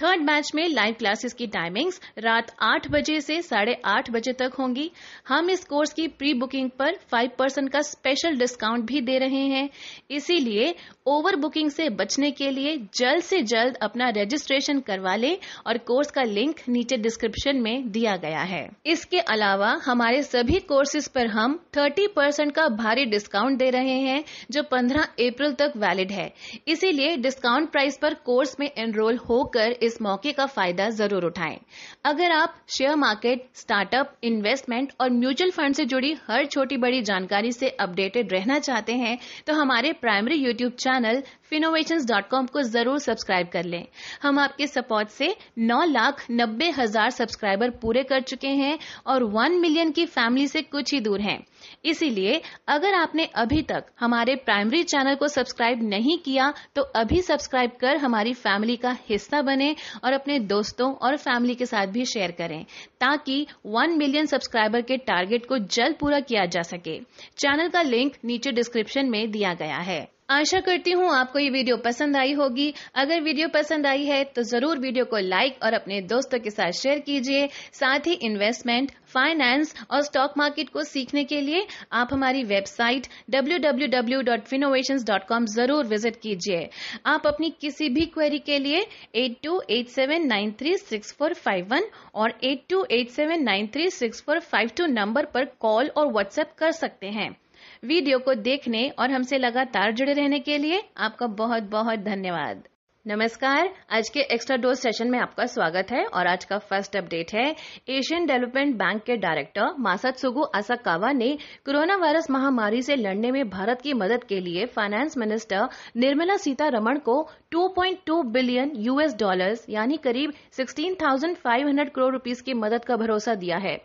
[0.00, 4.56] थर्ड बैच में लाइव क्लासेस की टाइमिंग्स रात आठ बजे से साढ़े आठ बजे तक
[4.58, 4.90] होंगी।
[5.28, 9.44] हम इस कोर्स की प्री बुकिंग पर फाइव परसेंट का स्पेशल डिस्काउंट भी दे रहे
[9.52, 9.68] हैं।
[10.10, 10.74] इसीलिए
[11.06, 15.36] ओवर बुकिंग से बचने के लिए जल्द से जल्द अपना रजिस्ट्रेशन करवा लें
[15.66, 21.08] और कोर्स का लिंक नीचे डिस्क्रिप्शन में दिया गया है। इसके अलावा हमारे सभी कोर्सेज
[21.08, 26.12] पर हम 30 परसेंट का भारी डिस्काउंट दे रहे हैं, जो 15 अप्रैल तक वैलिड
[26.12, 26.30] है।
[26.68, 31.58] इसीलिए डिस्काउंट प्राइस पर कोर्स में एनरोल होकर इस मौके का फ़ायदा ज़रूर उठाएँ।
[32.04, 37.52] अगर आप शेयर मार्केट स्टार्टअप इन्वेस्टमेंट और म्यूचुअल फंड से जुड़ी हर छोटी बड़ी जानकारी
[37.52, 42.04] से अपडेटेड रहना चाहते हैं तो हमारे प्राइमरी यूट्यूब चैनल फिनोवेशन
[42.46, 43.84] को ज़रूर सब्सक्राइब कर लें।
[44.22, 49.58] हम आपके सपोर्ट से नौ लाख नब्बे हज़ार सब्सक्राइबर पूरे कर चुके हैं और वन
[49.60, 51.38] मिलियन की फैमिली से कुछ ही दूर हैं।
[51.84, 57.70] इसीलिए अगर आपने अभी तक हमारे प्राइमरी चैनल को सब्सक्राइब नहीं किया तो अभी सब्सक्राइब
[57.80, 62.30] कर हमारी फैमिली का हिस्सा बने और अपने दोस्तों और फैमिली के साथ भी शेयर
[62.30, 62.64] करें,
[63.00, 66.98] ताकि वन मिलियन सब्सक्राइबर के टारगेट को जल्द पूरा किया जा सके।
[67.38, 70.00] चैनल का लिंक नीचे डिस्क्रिप्शन में दिया गया है।
[70.32, 74.42] आशा करती हूँ आपको ये वीडियो पसंद आई होगी। अगर वीडियो पसंद आई है तो
[74.44, 79.74] ज़रूर वीडियो को लाइक और अपने दोस्तों के साथ शेयर कीजिए। साथ ही इन्वेस्टमेंट, फाइनेंस
[79.90, 86.68] और स्टॉक मार्केट को सीखने के लिए आप हमारी वेबसाइट www.finnovations.com ज़रूर विज़िट कीजिए।
[87.06, 91.82] आप अपनी किसी भी क्वेरी के लिए 8287936451
[92.14, 97.36] और 8287936452 नंबर पर कॉल और व्हाट्सएप कर सकते हैं।
[97.82, 102.62] वीडियो को देखने और हमसे लगातार जुड़े रहने के लिए आपका बहुत बहुत धन्यवाद।
[103.06, 107.34] नमस्कार। आज के एक्स्ट्रा डोज सेशन में आपका स्वागत है और आज का फ़र्स्ट अपडेट
[107.34, 107.54] है।
[107.88, 113.48] एशियन डेवलपमेंट बैंक के डायरेक्टर मासद मासात्सुगु असाकावा ने कोरोना वायरस महामारी से लड़ने में
[113.48, 119.96] भारत की मदद के लिए फाइनेंस मिनिस्टर निर्मला सीतारमण को 2.2 बिलियन यूएस डॉलर्स यानी
[119.96, 123.76] करीब 16,500 करोड़ रुपीस की मदद का भरोसा दिया है।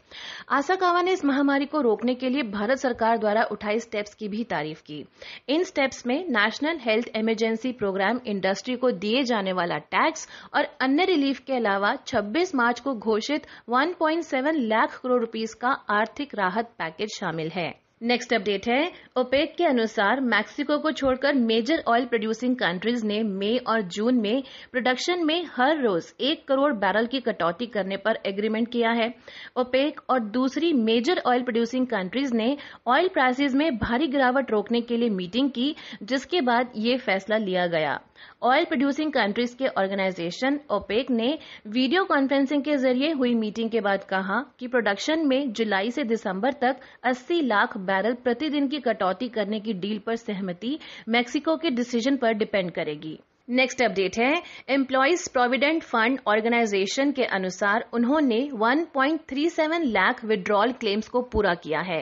[0.49, 4.43] आसाकावा ने इस महामारी को रोकने के लिए भारत सरकार द्वारा उठाई स्टेप्स की भी
[4.43, 5.06] तारीफ़ की।
[5.49, 11.05] इन स्टेप्स में national health emergency programme industry को दिए जाने वाला टैक्स और अन्य
[11.05, 17.19] रिलीफ के अलावा 26 मार्च को घोषित 1.7 लाख करोड़ रुपीस का आर्थिक राहत पैकेज
[17.19, 23.05] शामिल है। नेक्स्ट अपडेट है। ओपेक के अनुसार मैक्सिको को छोड़कर मेजर ऑयल प्रोड्यूसिंग कंट्रीज़
[23.05, 27.97] ने मई और जून में प्रोडक्शन में हर रोज एक करोड़ बैरल की कटौती करने
[27.97, 29.13] पर एग्रीमेंट किया है।
[29.57, 32.57] ओपेक और दूसरी मेजर ऑयल प्रोड्यूसिंग कंट्रीज़ ने
[32.88, 37.65] ऑयल प्राइसेज में भारी गिरावट रोकने के लिए मीटिंग की, जिसके बाद ये फैसला लिया
[37.67, 37.99] गया।
[38.43, 44.03] ऑयल प्रोड्यूसिंग कंट्रीज़ के ऑर्गेनाइजेशन ओपेक ने वीडियो कॉन्फ्रेंसिंग के ज़रिए हुई मीटिंग के बाद
[44.03, 49.60] कहा कि प्रोडक्शन में जुलाई से दिसंबर तक 80 लाख बैरल प्रतिदिन की कटौती करने
[49.60, 50.78] की डील पर सहमति,
[51.10, 54.41] मैक्सिको के डिसीज़न पर डिपेंड करेगी। नेक्स्ट अपडेट है.
[54.69, 61.99] एम्प्लॉयज़ प्रोविडेंट फंड ऑर्गेनाइजेशन के अनुसार उन्होंने 1.37 लाख विड्रॉल क्लेम्स को पूरा किया है।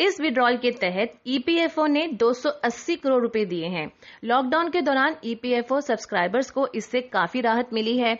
[0.00, 3.90] इस विड्रॉल के तहत ईपीएफओ ने 280 करोड़ रुपए दिए हैं।
[4.24, 8.16] लॉकडाउन के दौरान ईपीएफओ सब्सक्राइबर्स को इससे काफ़ी राहत मिली है।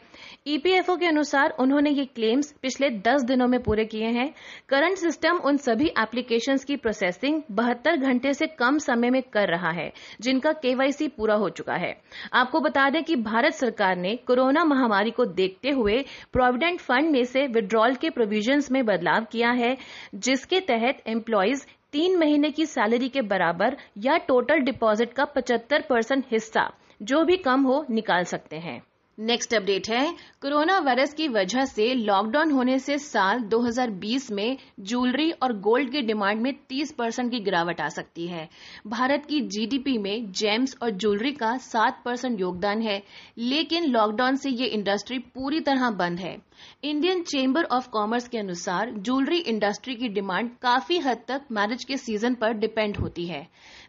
[0.47, 4.29] ईपीएफओ के अनुसार उन्होंने ये क्लेम्स पिछले 10 दिनों में पूरे किए हैं।
[4.69, 9.71] करंट सिस्टम उन सभी एप्लीकेशन की प्रोसेसिंग बहत्तर घंटे से कम समय में कर रहा
[9.71, 11.97] है, जिनका केवाईसी पूरा हो चुका है।
[12.33, 17.25] आपको बता दें कि भारत सरकार ने कोरोना महामारी को देखते हुए प्रोविडेंट फंड में
[17.25, 19.77] से विड्रॉल के प्रोविजंस में बदलाव किया है,
[20.15, 26.25] जिसके तहत एम्प्लॉयज़ तीन महीने की सैलरी के बराबर या टोटल डिपॉजिट का 75 परसेंट
[26.33, 26.71] हिस्सा,
[27.03, 28.83] जो भी कम हो, निकाल सकते हैं।
[29.19, 35.31] नेक्स्ट अपडेट है। कोरोना वायरस की वजह से लॉकडाउन होने से साल 2020 में ज्वेलरी
[35.31, 38.49] और गोल्ड की डिमांड में 30 परसेंट की गिरावट आ सकती है।
[38.87, 43.03] भारत की जीडीपी में जेम्स और ज्वेलरी का 7 परसेंट योगदान है।
[43.39, 46.39] लेकिन लॉकडाउन से ये इंडस्ट्री पूरी तरह बंद है।
[46.85, 51.97] इंडियन चेंबर ऑफ़ कॉमर्स के अनुसार ज्वेलरी इंडस्ट्री की डिमांड काफ़ी हद तक मैरिज के
[51.97, 53.43] सीज़न पर डिपेंड होती है।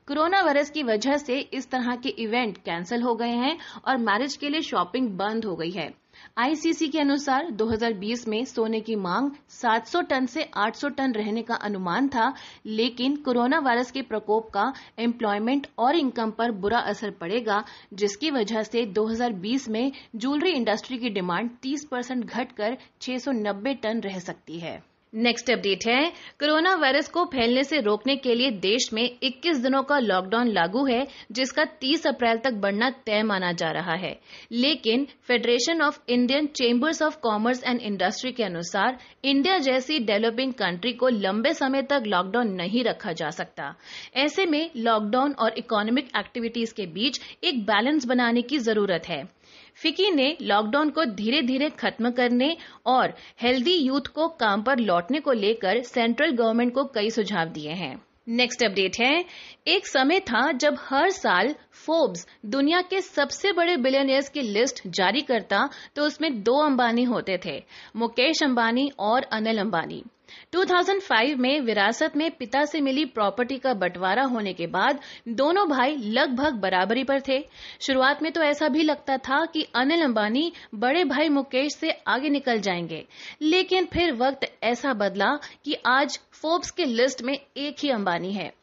[0.07, 4.35] कोरोना वायरस की वजह से इस तरह के इवेंट कैंसिल हो गए हैं और मैरिज
[4.35, 5.93] के लिए शॉपिंग बंद हो गई है।
[6.37, 11.55] आईसीसी के अनुसार 2020 में सोने की मांग 700 टन से 800 टन रहने का
[11.55, 12.33] अनुमान था,
[12.65, 18.63] लेकिन कोरोना वायरस के प्रकोप का एम्प्लॉयमेंट और इनकम पर बुरा असर पड़ेगा, जिसकी वजह
[18.63, 24.94] से 2020 में ज्वेलरी इंडस्ट्री की डिमांड 30 परसेंट घटकर 690 टन रह सकती है।
[25.15, 29.83] नेक्स्ट अपडेट है। कोरोना वायरस को फैलने से रोकने के लिए देश में 21 दिनों
[29.83, 34.19] का लॉकडाउन लागू है, जिसका 30 अप्रैल तक बढ़ना तय माना जा रहा है।
[34.51, 40.93] लेकिन federation of Indian chambers of commerce and industry के अनुसार इंडिया जैसी डेवलपिंग कंट्री
[40.93, 43.75] को लंबे समय तक लॉकडाउन नहीं रखा जा सकता।
[44.15, 49.34] ऐसे में लॉकडाउन और इकोनॉमिक एक्टिविटीज़ के बीच एक बैलेंस बनाने की ज़रूरत है।
[49.79, 55.19] फिकी ने लॉकडाउन को धीरे धीरे खत्म करने और हेल्दी यूथ को काम पर लौटने
[55.19, 57.95] को लेकर सेंट्रल गवर्नमेंट को कई सुझाव दिए हैं।
[58.27, 59.25] नेक्स्ट अपडेट है।
[59.67, 65.21] एक समय था जब हर साल फोर्ब्स, दुनिया के सबसे बड़े बिलियनियर्स की लिस्ट जारी
[65.21, 67.63] करता तो उसमें दो अंबानी होते थे,
[67.95, 70.03] मुकेश अंबानी और अनिल अंबानी।
[70.53, 75.95] 2005 में विरासत में पिता से मिली प्रॉपर्टी का बंटवारा होने के बाद दोनों भाई
[75.95, 77.39] लगभग बराबरी पर थे।
[77.81, 82.29] शुरुआत में तो ऐसा भी लगता था कि अनिल अंबानी बड़े भाई मुकेश से आगे
[82.29, 83.05] निकल जाएँगे,
[83.41, 85.33] लेकिन फिर वक्त ऐसा बदला
[85.65, 88.53] कि आज फोर्ब्स के लिस्ट में एक ही अंबानी है।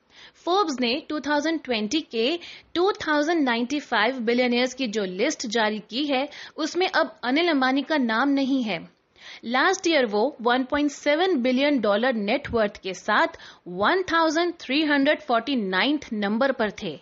[0.44, 2.38] फोर्ब्स ने 2020 के
[2.74, 8.62] 2095 बिलियनियर्स की जो लिस्ट जारी की है, उसमें अब अनिल अंबानी का नाम नहीं
[8.62, 9.01] है।
[9.44, 13.26] लास्ट ईयर वो 1.7 बिलियन डॉलर नेटवर्थ के साथ
[13.68, 17.00] 1349 नंबर पर थे।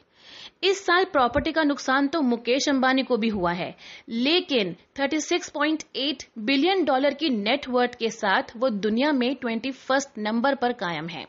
[0.62, 3.76] इस साल प्रॉपर्टी का नुकसान तो मुकेश अंबानी को भी हुआ है,
[4.08, 9.72] लेकिन 36.8 बिलियन डॉलर की नेटवर्थ के साथ वो दुनिया में ट्वेंटी
[10.18, 11.26] नंबर पर कायम है।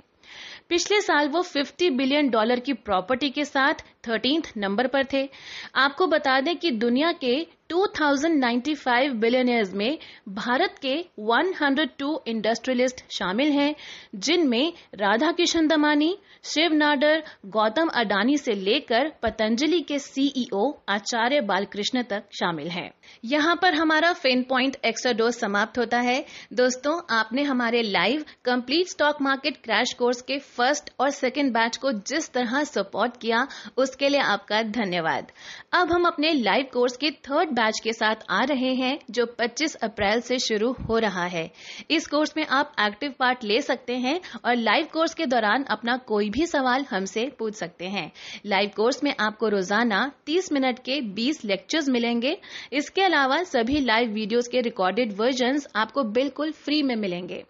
[0.69, 3.74] पिछले साल वो 50 बिलियन डॉलर की प्रॉपर्टी के साथ
[4.08, 5.30] थर्टींथ नंबर पर थे।
[5.76, 9.97] आपको बता दें कि दुनिया के 2095 बिलियनियर्स में
[10.29, 13.75] भारत के 102 इंडस्ट्रियलिस्ट शामिल हैं,
[14.15, 22.03] जिनमें राधा किशन दमानी, शिव नाडर, गौतम अडानी से लेकर पतंजलि के सीईओ आचार्य बालकृष्ण
[22.03, 22.89] तक शामिल हैं।
[23.25, 28.88] यहाँ पर हमारा फेन पॉइंट एक्स्ट्रा डोज समाप्त होता है। दोस्तों, आपने हमारे live complete
[28.88, 34.10] stock market crash course के फ़र्स्ट और सेकेंड बैच को जिस तरह सपोर्ट किया, उसके
[34.10, 35.31] लिए आपका धन्यवाद।
[35.73, 39.75] अब हम अपने लाइव कोर्स के थर्ड बैच के साथ आ रहे हैं, जो 25
[39.83, 41.49] अप्रैल से शुरू हो रहा है।
[41.91, 45.97] इस कोर्स में आप एक्टिव पार्ट ले सकते हैं और लाइव कोर्स के दौरान अपना
[46.07, 48.12] कोई भी सवाल हमसे पूछ सकते हैं।
[48.45, 52.37] लाइव कोर्स में आपको रोज़ाना 30 मिनट के 20 लेक्चर्स मिलेंगे।
[52.73, 57.43] इसके अलावा सभी लाइव वीडियोस के रिकॉर्डेड वर्जन आपको बिल्कुल फ्री में मिलेंगे।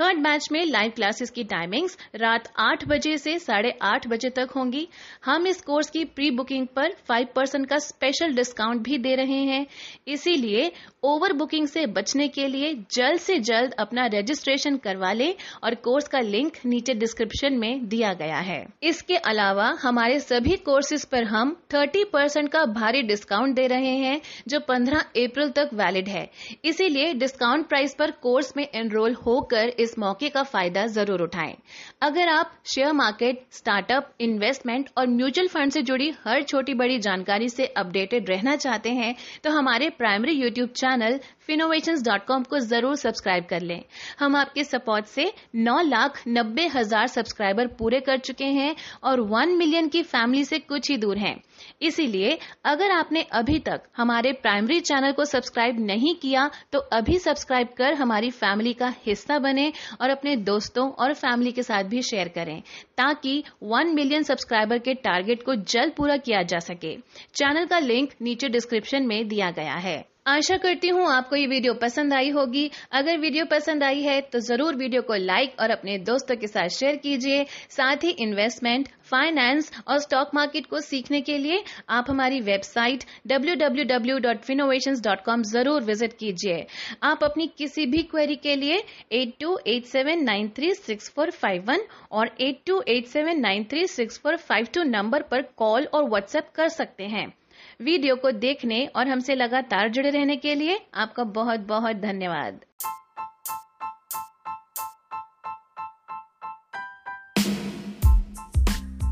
[0.00, 4.48] थर्ड बैच में लाइव क्लासेस की टाइमिंग्स रात आठ बजे से साढ़े आठ बजे तक
[4.56, 4.88] होंगी।
[5.24, 9.42] हम इस कोर्स की प्री बुकिंग पर फाइव परसेंट का स्पेशल डिस्काउंट भी दे रहे
[9.44, 9.66] हैं।
[10.08, 10.72] इसीलिए
[11.04, 16.08] ओवर बुकिंग से बचने के लिए जल्द से जल्द अपना रजिस्ट्रेशन करवा लें और कोर्स
[16.08, 21.56] का लिंक नीचे डिस्क्रिप्शन में दिया गया है। इसके अलावा हमारे सभी कोर्सेज पर हम
[21.70, 26.30] 30 परसेंट का भारी डिस्काउंट दे रहे हैं, जो 15 अप्रैल तक वैलिड है।
[26.64, 31.54] इसीलिए डिस्काउंट प्राइस पर कोर्स में एनरोल होकर इस मौके का फ़ायदा ज़रूर उठाएँ।
[32.02, 37.48] अगर आप शेयर मार्केट स्टार्टअप इन्वेस्टमेंट और म्यूचुअल फंड से जुड़ी हर छोटी बड़ी जानकारी
[37.48, 42.02] से अपडेटेड रहना चाहते हैं तो हमारे प्राइमरी यूट्यूब चैनल फिनोवेशन
[42.42, 43.82] को ज़रूर सब्सक्राइब कर लें।
[44.20, 49.56] हम आपके सपोर्ट से नौ लाख नब्बे हज़ार सब्सक्राइबर पूरे कर चुके हैं और वन
[49.56, 51.36] मिलियन की फैमिली से कुछ ही दूर हैं।
[51.82, 57.68] इसीलिए अगर आपने अभी तक हमारे प्राइमरी चैनल को सब्सक्राइब नहीं किया तो अभी सब्सक्राइब
[57.68, 62.28] कर हमारी फैमिली का हिस्सा बने और अपने दोस्तों और फैमिली के साथ भी शेयर
[62.28, 62.62] करें,
[62.96, 66.96] ताकि वन मिलियन सब्सक्राइबर के टारगेट को जल्द पूरा किया जा सके।
[67.34, 71.74] चैनल का लिंक नीचे डिस्क्रिप्शन में दिया गया है। आशा करती हूँ आपको ये वीडियो
[71.74, 75.98] पसंद आई होगी। अगर वीडियो पसंद आई है तो ज़रूर वीडियो को लाइक और अपने
[76.00, 81.38] दोस्तों के साथ शेयर कीजिए। साथ ही इन्वेस्टमेंट, फाइनेंस और स्टॉक मार्केट को सीखने के
[81.38, 86.66] लिए आप हमारी वेबसाइट www.finnovations.com ज़रूर विज़िट कीजिए।
[87.02, 88.82] आप अपनी किसी भी क्वेरी के लिए
[89.14, 91.78] 8287936451
[92.12, 97.34] और 8287936452 नंबर पर कॉल और व्हाट्सएप कर सकते हैं।
[97.82, 102.60] वीडियो को देखने और हमसे लगातार जुड़े रहने के लिए आपका बहुत बहुत धन्यवाद।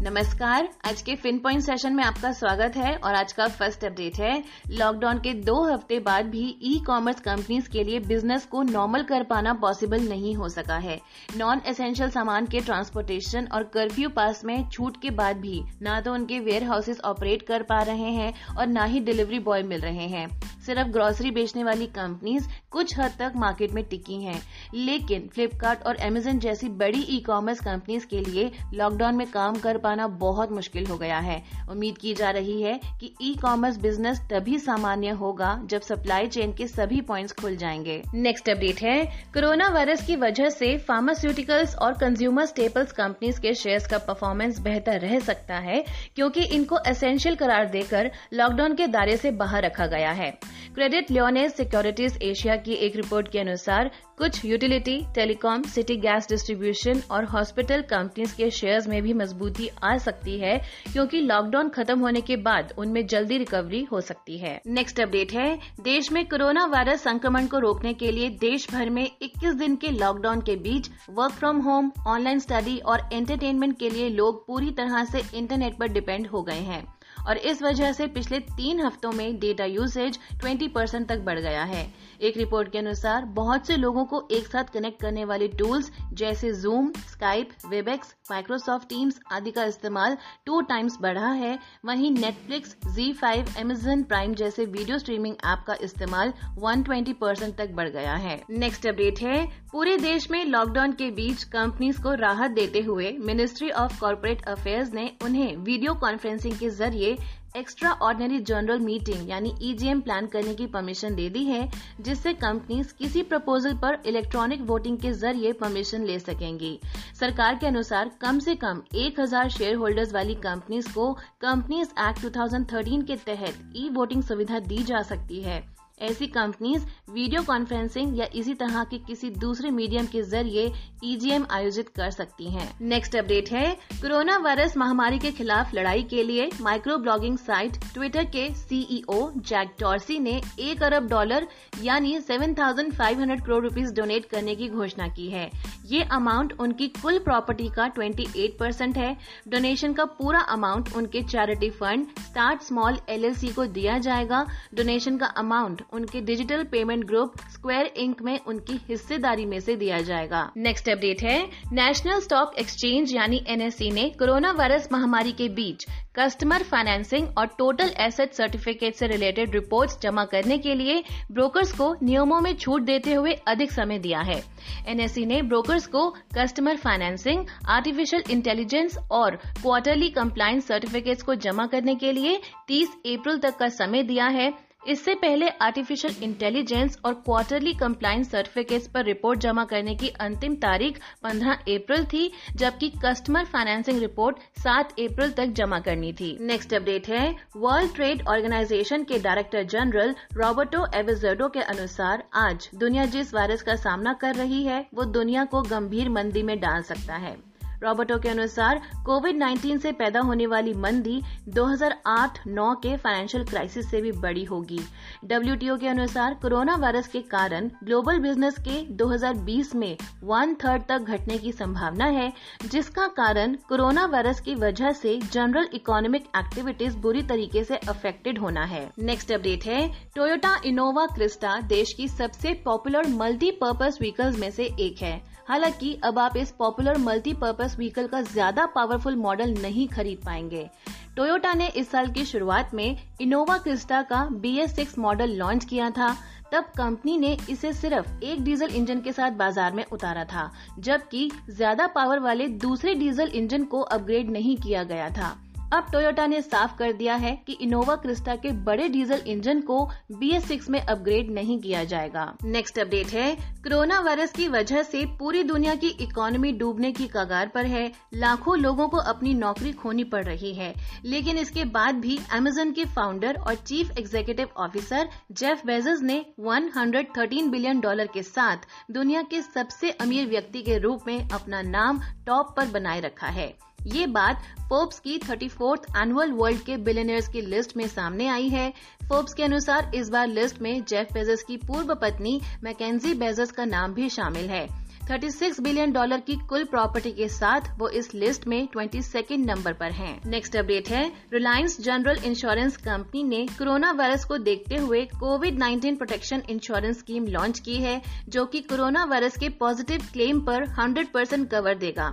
[0.02, 4.18] नमस्कार, आज के फिन पॉइंट सेशन में आपका स्वागत है और आज का फ़र्स्ट अपडेट
[4.20, 9.02] है। लॉकडाउन के दो हफ़्ते बाद भी ई कॉमर्स कंपनीज़ के लिए बिज़नेस को नॉर्मल
[9.02, 10.98] कर पाना पॉसिबल नहीं हो सका है।
[11.36, 16.12] नॉन एसेंशियल सामान के ट्रांसपोर्टेशन और कर्फ्यू पास में छूट के बाद भी ना तो
[16.12, 20.06] उनके वेयर हाउसेस ऑपरेट कर पा रहे हैं और न ही डिलीवरी बॉय मिल रहे
[20.08, 20.26] हैं।
[20.60, 24.40] सिर्फ़ ग्रोसरी बेचने वाली कंपनीज़ कुछ हद तक मार्केट में टिकी हैं।
[24.74, 29.78] लेकिन फ्लिपकार्ट और अमेजन जैसी बड़ी ई कॉमर्स कंपनीज़ के लिए लॉकडाउन में काम कर
[29.90, 34.20] पाना बहुत मुश्किल हो गया है। उम्मीद की जा रही है कि ई कॉमर्स बिज़नेस
[34.30, 39.68] तभी सामान्य होगा जब सप्लाई चेन के सभी पॉइंट्स खुल जाएँगे। नेक्स्ट अपडेट है। कोरोना
[39.68, 45.18] वायरस की वजह से फार्मास्यूटिकल्स और कंज्यूमर स्टेपल्स कंपनीज़ के शेयर्स का परफॉर्मेंस बेहतर रह
[45.20, 45.84] सकता है,
[46.16, 50.30] क्योंकि इनको एसेंशियल करार देकर लॉकडाउन के दायरे से बाहर रखा गया है।
[50.74, 53.90] क्रेडिट लियोनेस सिक्योरिटीज एशिया की एक रिपोर्ट के अनुसार
[54.20, 59.96] कुछ utility telecom city gas distribution और हॉस्पिटल कंपनीज़ के शेयर्स में भी मजबूती आ
[59.98, 60.56] सकती है,
[60.92, 65.58] क्योंकि लॉकडाउन खत्म होने के बाद उनमें जल्दी रिकवरी हो सकती है। नेक्स्ट अपडेट है,
[65.80, 69.90] देश में कोरोना वायरस संक्रमण को रोकने के लिए देश भर में 21 दिन के
[69.90, 75.04] लॉकडाउन के बीच work from home online study और एंटरटेनमेंट के लिए लोग पूरी तरह
[75.04, 76.84] से इंटरनेट पर डिपेंड हो गए हैं।
[77.26, 81.64] और इस वजह से पिछले तीन हफ्तों में डेटा यूसेज 20 परसेंट तक बढ़ गया
[81.64, 85.92] है। एक रिपोर्ट के अनुसार, बहुत से लोगों को एक साथ कनेक्ट करने वाले टूल्स
[86.12, 90.16] जैसे Zoom Skype Webex Microsoft Teams आदि का इस्तेमाल
[90.46, 95.76] टू टाइम्स बढ़ा है। वहीं Netflix Zee five Amazon Prime जैसे वीडियो स्ट्रीमिंग ऐप का
[95.82, 101.10] इस्तेमाल 120 परसेंट तक बढ़ गया है। नेक्स्ट अपडेट है। पूरे देश में लॉकडाउन के
[101.10, 106.70] बीच कंपनीज़ को राहत देते हुए मिनिस्ट्री ऑफ़ कॉरपोरेट अफेयर्स ने उन्हें वीडियो कॉन्फ्रेंसिंग के
[106.70, 107.16] ज़रिए
[107.56, 111.70] एक्स्ट्रा ऑर्डिनरी जनरल मीटिंग यानी ईजीएम प्लान करने की परमिशन दे दी है,
[112.00, 116.78] जिससे कंपनीज़ किसी प्रपोजल पर इलेक्ट्रॉनिक वोटिंग के ज़रिए परमिशन ले सकेंगी।
[117.20, 123.06] सरकार के अनुसार कम से कम 1000 शेयर होल्डर्स वाली कंपनीज़ को कंपनीज़ एक्ट 2013
[123.06, 125.62] के तहत ई वोटिंग सुविधा दी जा सकती है।
[126.00, 130.64] ऐसी कंपनीज़ वीडियो कॉन्फ्रेंसिंग या इसी तरह के किसी दूसरे मीडियम के ज़रिए
[131.04, 136.02] ईजीएम e आयोजित कर सकती हैं। नेक्स्ट अपडेट है कोरोना वायरस महामारी के खिलाफ लड़ाई
[136.04, 141.46] के लिए माइक्रो ब्लॉगिंग साइट ट्विटर के सीईओ जैक टॉर्सी ने एक अरब डॉलर
[141.82, 145.50] यानी 7,500 करोड़ रुपीस डोनेट करने की घोषणा की है
[145.90, 149.16] ये अमाउंट उनकी कुल प्रॉपर्टी का 28 परसेंट है।
[149.48, 155.26] डोनेशन का पूरा अमाउंट उनके charity fund start small LLC को दिया जाएगा। डोनेशन का
[155.26, 160.88] अमाउंट उनके digital payment group Square Inc में उनकी हिस्सेदारी में से दिया जाएगा। नेक्स्ट
[160.88, 161.38] अपडेट है।
[161.72, 167.90] नेशनल स्टॉक एक्सचेंज यानी एनएससी ने कोरोना वायरस महामारी के बीच कस्टमर फाइनेंसिंग और टोटल
[168.00, 173.12] एसेट सर्टिफिकेट से रिलेटेड रिपोर्ट्स जमा करने के लिए ब्रोकर्स को नियमों में छूट देते
[173.12, 174.40] हुए अधिक समय दिया है।
[174.88, 181.94] एनएससी ने ब्रोकर्स को कस्टमर फाइनेंसिंग आर्टिफिशियल इंटेलिजेंस और क्वार्टरली कंप्लायंस सर्टिफिकेट्स को जमा करने
[181.94, 184.52] के लिए 30 अप्रैल तक का समय दिया है।
[184.82, 190.98] इससे पहले आर्टिफिशियल इंटेलिजेंस और क्वार्टरली कंप्लायंस सर्टिफिकेट्स पर रिपोर्ट जमा करने की अंतिम तारीख
[191.24, 197.08] 15 अप्रैल थी, जबकि कस्टमर फाइनेंसिंग रिपोर्ट 7 अप्रैल तक जमा करनी थी। नेक्स्ट अपडेट
[197.08, 203.62] है वर्ल्ड ट्रेड ऑर्गेनाइजेशन के डायरेक्टर जनरल रॉबर्टो एविजर्डो के अनुसार आज दुनिया जिस वायरस
[203.62, 207.36] का सामना कर रही है, वो दुनिया को गंभीर मंदी में डाल सकता है।
[207.82, 214.00] रॉबर्टो के अनुसार कोविड 19 से पैदा होने वाली मंदी 2008-9 के फाइनेंशियल क्राइसिस से
[214.00, 214.80] भी बड़ी होगी।
[215.24, 220.98] डब्ल्यूटीओ के अनुसार कोरोना वायरस के कारण ग्लोबल बिज़नेस के 2020 में वन थर्ड तक
[221.00, 222.32] घटने की संभावना है,
[222.66, 228.64] जिसका कारण कोरोना वायरस की वजह से जनरल इकोनॉमिक एक्टिविटीज़ बुरी तरीके से अफेक्टेड होना
[228.64, 234.64] है। नेक्स्ट अपडेट है टोयोटा इनोवा क्रिस्टा देश की सबसे पॉपुलर मल्टीपर्पज व्हीकल्स में से
[234.80, 240.18] एक है। हालाँकि अब आप इस पॉपुलर मल्टीपर्पज व्हीकल का ज़्यादा पावरफुल मॉडल नहीं खरीद
[240.26, 240.68] पाएँगे।
[241.16, 244.66] टोयोटा ने इस साल की शुरुआत में इनोवा क्रिस्टा का बी
[244.98, 246.14] मॉडल लॉन्च किया था।
[246.52, 251.30] तब कंपनी ने इसे सिर्फ़ एक डीजल इंजन के साथ बाज़ार में उतारा था, जबकि
[251.50, 255.36] ज़्यादा पावर वाले दूसरे डीजल इंजन को अपग्रेड नहीं किया गया था।
[255.72, 259.90] अब टोयोटा ने साफ़ कर दिया है कि इनोवा क्रिस्टा के बड़े डीजल इंजन को
[260.12, 264.82] बी एस सिक्स में अपग्रेड नहीं किया जाएगा। नेक्स्ट अपडेट है। कोरोना वायरस की वजह
[264.82, 269.72] से पूरी दुनिया की इकोनॉमी डूबने की कगार पर है। लाखों लोगों को अपनी नौकरी
[269.72, 275.08] खोनी पड़ रही है। लेकिन इसके बाद भी अमेजन के फाउंडर और chief executive officer
[275.32, 278.56] Jeff Bezos ने 113 बिलियन डॉलर के साथ
[278.90, 283.69] दुनिया के सबसे अमीर व्यक्ति के रूप में अपना नाम टॉप पर बनाए रखा है।
[283.86, 288.48] ये बात फोर्ब्स की थर्टी फोर्थ एनुअल वर्ल्ड के बिलियनर्स की लिस्ट में सामने आई
[288.48, 288.72] है।
[289.08, 293.64] फोर्ब्स के अनुसार इस बार लिस्ट में जेफ बेजस की पूर्व पत्नी मैकेजी बेजस का
[293.64, 294.79] नाम भी शामिल है।
[295.10, 299.72] 36 बिलियन डॉलर की कुल प्रॉपर्टी के साथ वो इस लिस्ट में ट्वेंटी सेकेंड नंबर
[299.72, 301.00] पर हैं। नेक्स्ट अपडेट है
[301.32, 307.26] रिलायंस जनरल इंश्योरेंस कंपनी ने कोरोना वायरस को देखते हुए Covid 19 protection insurance scheme
[307.28, 312.06] launch की है, जो कि कोरोना वायरस के पॉजिटिव क्लेम पर 100 परसेंट कवर देगा।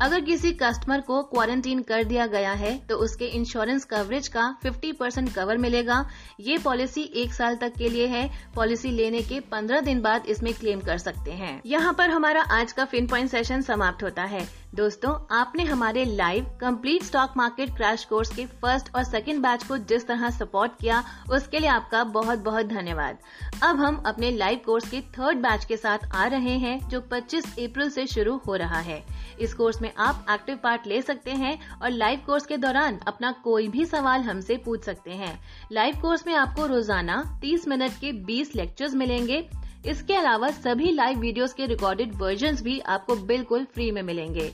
[0.00, 4.92] अगर किसी कस्टमर को क्वारंटीन कर दिया गया है तो उसके इंश्योरेंस कवरेज का 50
[4.92, 5.98] परसेंट कवर मिलेगा।
[6.40, 10.52] ये पॉलिसी एक साल तक के लिए है, पॉलिसी लेने के पंद्रह दिन बाद इसमें
[10.54, 14.48] क्लेम कर सकते हैं। यहाँ पर हमारा आज का फिन पॉइंट सेशन समाप्त होता है।
[14.74, 19.78] दोस्तों, आपने हमारे live complete stock market crash course के फ़र्स्ट और सेकंड बैच को
[19.78, 23.18] जिस तरह सपोर्ट किया, उसके लिए आपका बहुत बहुत धन्यवाद।
[23.62, 27.44] अब हम अपने लाइव कोर्स के थर्ड बैच के साथ आ रहे हैं, जो 25
[27.44, 29.04] अप्रैल से शुरू हो रहा है।
[29.40, 33.32] इस कोर्स में आप एक्टिव पार्ट ले सकते हैं और लाइव कोर्स के दौरान अपना
[33.32, 35.40] कोई भी सवाल हमसे पूछ सकते हैं।
[35.72, 39.48] लाइव कोर्स में आपको रोज़ाना 30 मिनट के 20 लेक्चर्स मिलेंगे।
[39.86, 44.48] इसके अलावा सभी लाइव वीडियोस के रिकॉर्डेड वर्जन भी आपको बिल्कुल फ्री में मिलेंगे।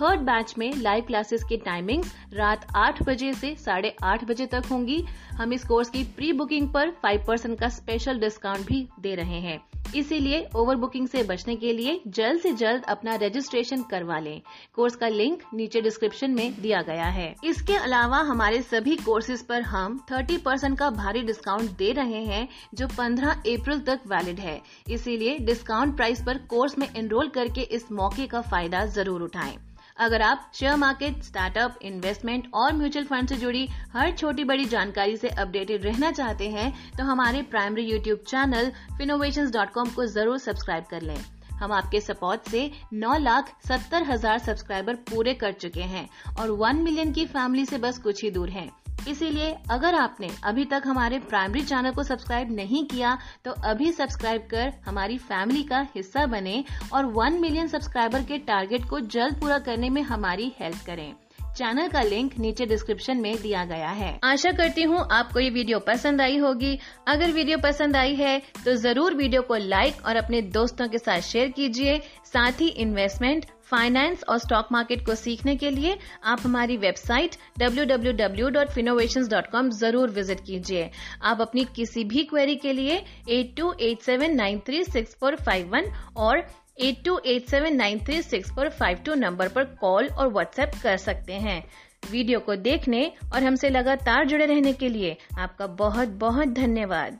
[0.00, 4.66] थर्ड बैच में लाइव क्लासेस की टाइमिंग्स रात आठ बजे से साढ़े आठ बजे तक
[4.70, 5.04] होंगी।
[5.38, 9.40] हम इस कोर्स की प्री बुकिंग पर फाइव परसेंट का स्पेशल डिस्काउंट भी दे रहे
[9.40, 9.58] हैं।
[9.96, 14.40] इसीलिए ओवर बुकिंग से बचने के लिए जल्द से जल्द अपना रजिस्ट्रेशन करवा लें।
[14.74, 19.62] कोर्स का लिंक नीचे डिस्क्रिप्शन में दिया गया है। इसके अलावा हमारे सभी कोर्सेज पर
[19.64, 24.60] हम 30 परसेंट का भारी डिस्काउंट दे रहे हैं, जो 15 अप्रैल तक वैलिड है।
[24.90, 29.56] इसीलिए डिस्काउंट प्राइस पर कोर्स में एनरोल करके इस मौके का फ़ायदा ज़रूर उठाएँ।
[29.98, 35.16] अगर आप शेयर मार्केट, स्टार्टअप, इन्वेस्टमेंट और म्यूचुअल फंड से जुड़ी हर छोटी बड़ी जानकारी
[35.16, 39.50] से अपडेटेड रहना चाहते हैं तो हमारे प्राइमरी यूट्यूब चैनल फिनोवेशन
[39.94, 41.16] को ज़रूर सब्सक्राइब कर लें
[41.60, 46.82] हम आपके सपोर्ट से नौ लाख सत्तर हज़ार सब्सक्राइबर पूरे कर चुके हैं और वन
[46.82, 48.70] मिलियन की फैमिली से बस कुछ ही दूर हैं।
[49.08, 54.48] इसीलिए अगर आपने अभी तक हमारे प्राइमरी चैनल को सब्सक्राइब नहीं किया तो अभी सब्सक्राइब
[54.50, 59.58] कर हमारी फैमिली का हिस्सा बने और वन मिलियन सब्सक्राइबर के टारगेट को जल्द पूरा
[59.60, 61.12] करने में हमारी हेल्प करें।
[61.56, 65.78] चैनल का लिंक नीचे डिस्क्रिप्शन में दिया गया है। आशा करती हूँ आपको ये वीडियो
[65.86, 66.78] पसंद आई होगी।
[67.08, 71.20] अगर वीडियो पसंद आई है तो ज़रूर वीडियो को लाइक और अपने दोस्तों के साथ
[71.22, 76.76] शेयर कीजिए। साथ ही इन्वेस्टमेंट फाइनेंस और स्टॉक मार्केट को सीखने के लिए आप हमारी
[76.76, 80.90] वेबसाइट www.finnovations.com ज़रूर विज़िट कीजिए।
[81.22, 85.82] आप अपनी किसी भी क्वेरी के लिए 8287936451
[86.16, 86.46] और
[86.82, 91.64] 8287936452 नंबर पर कॉल और व्हाट्सएप कर सकते हैं।
[92.10, 97.18] वीडियो को देखने और हमसे लगातार जुड़े रहने के लिए आपका बहुत बहुत धन्यवाद।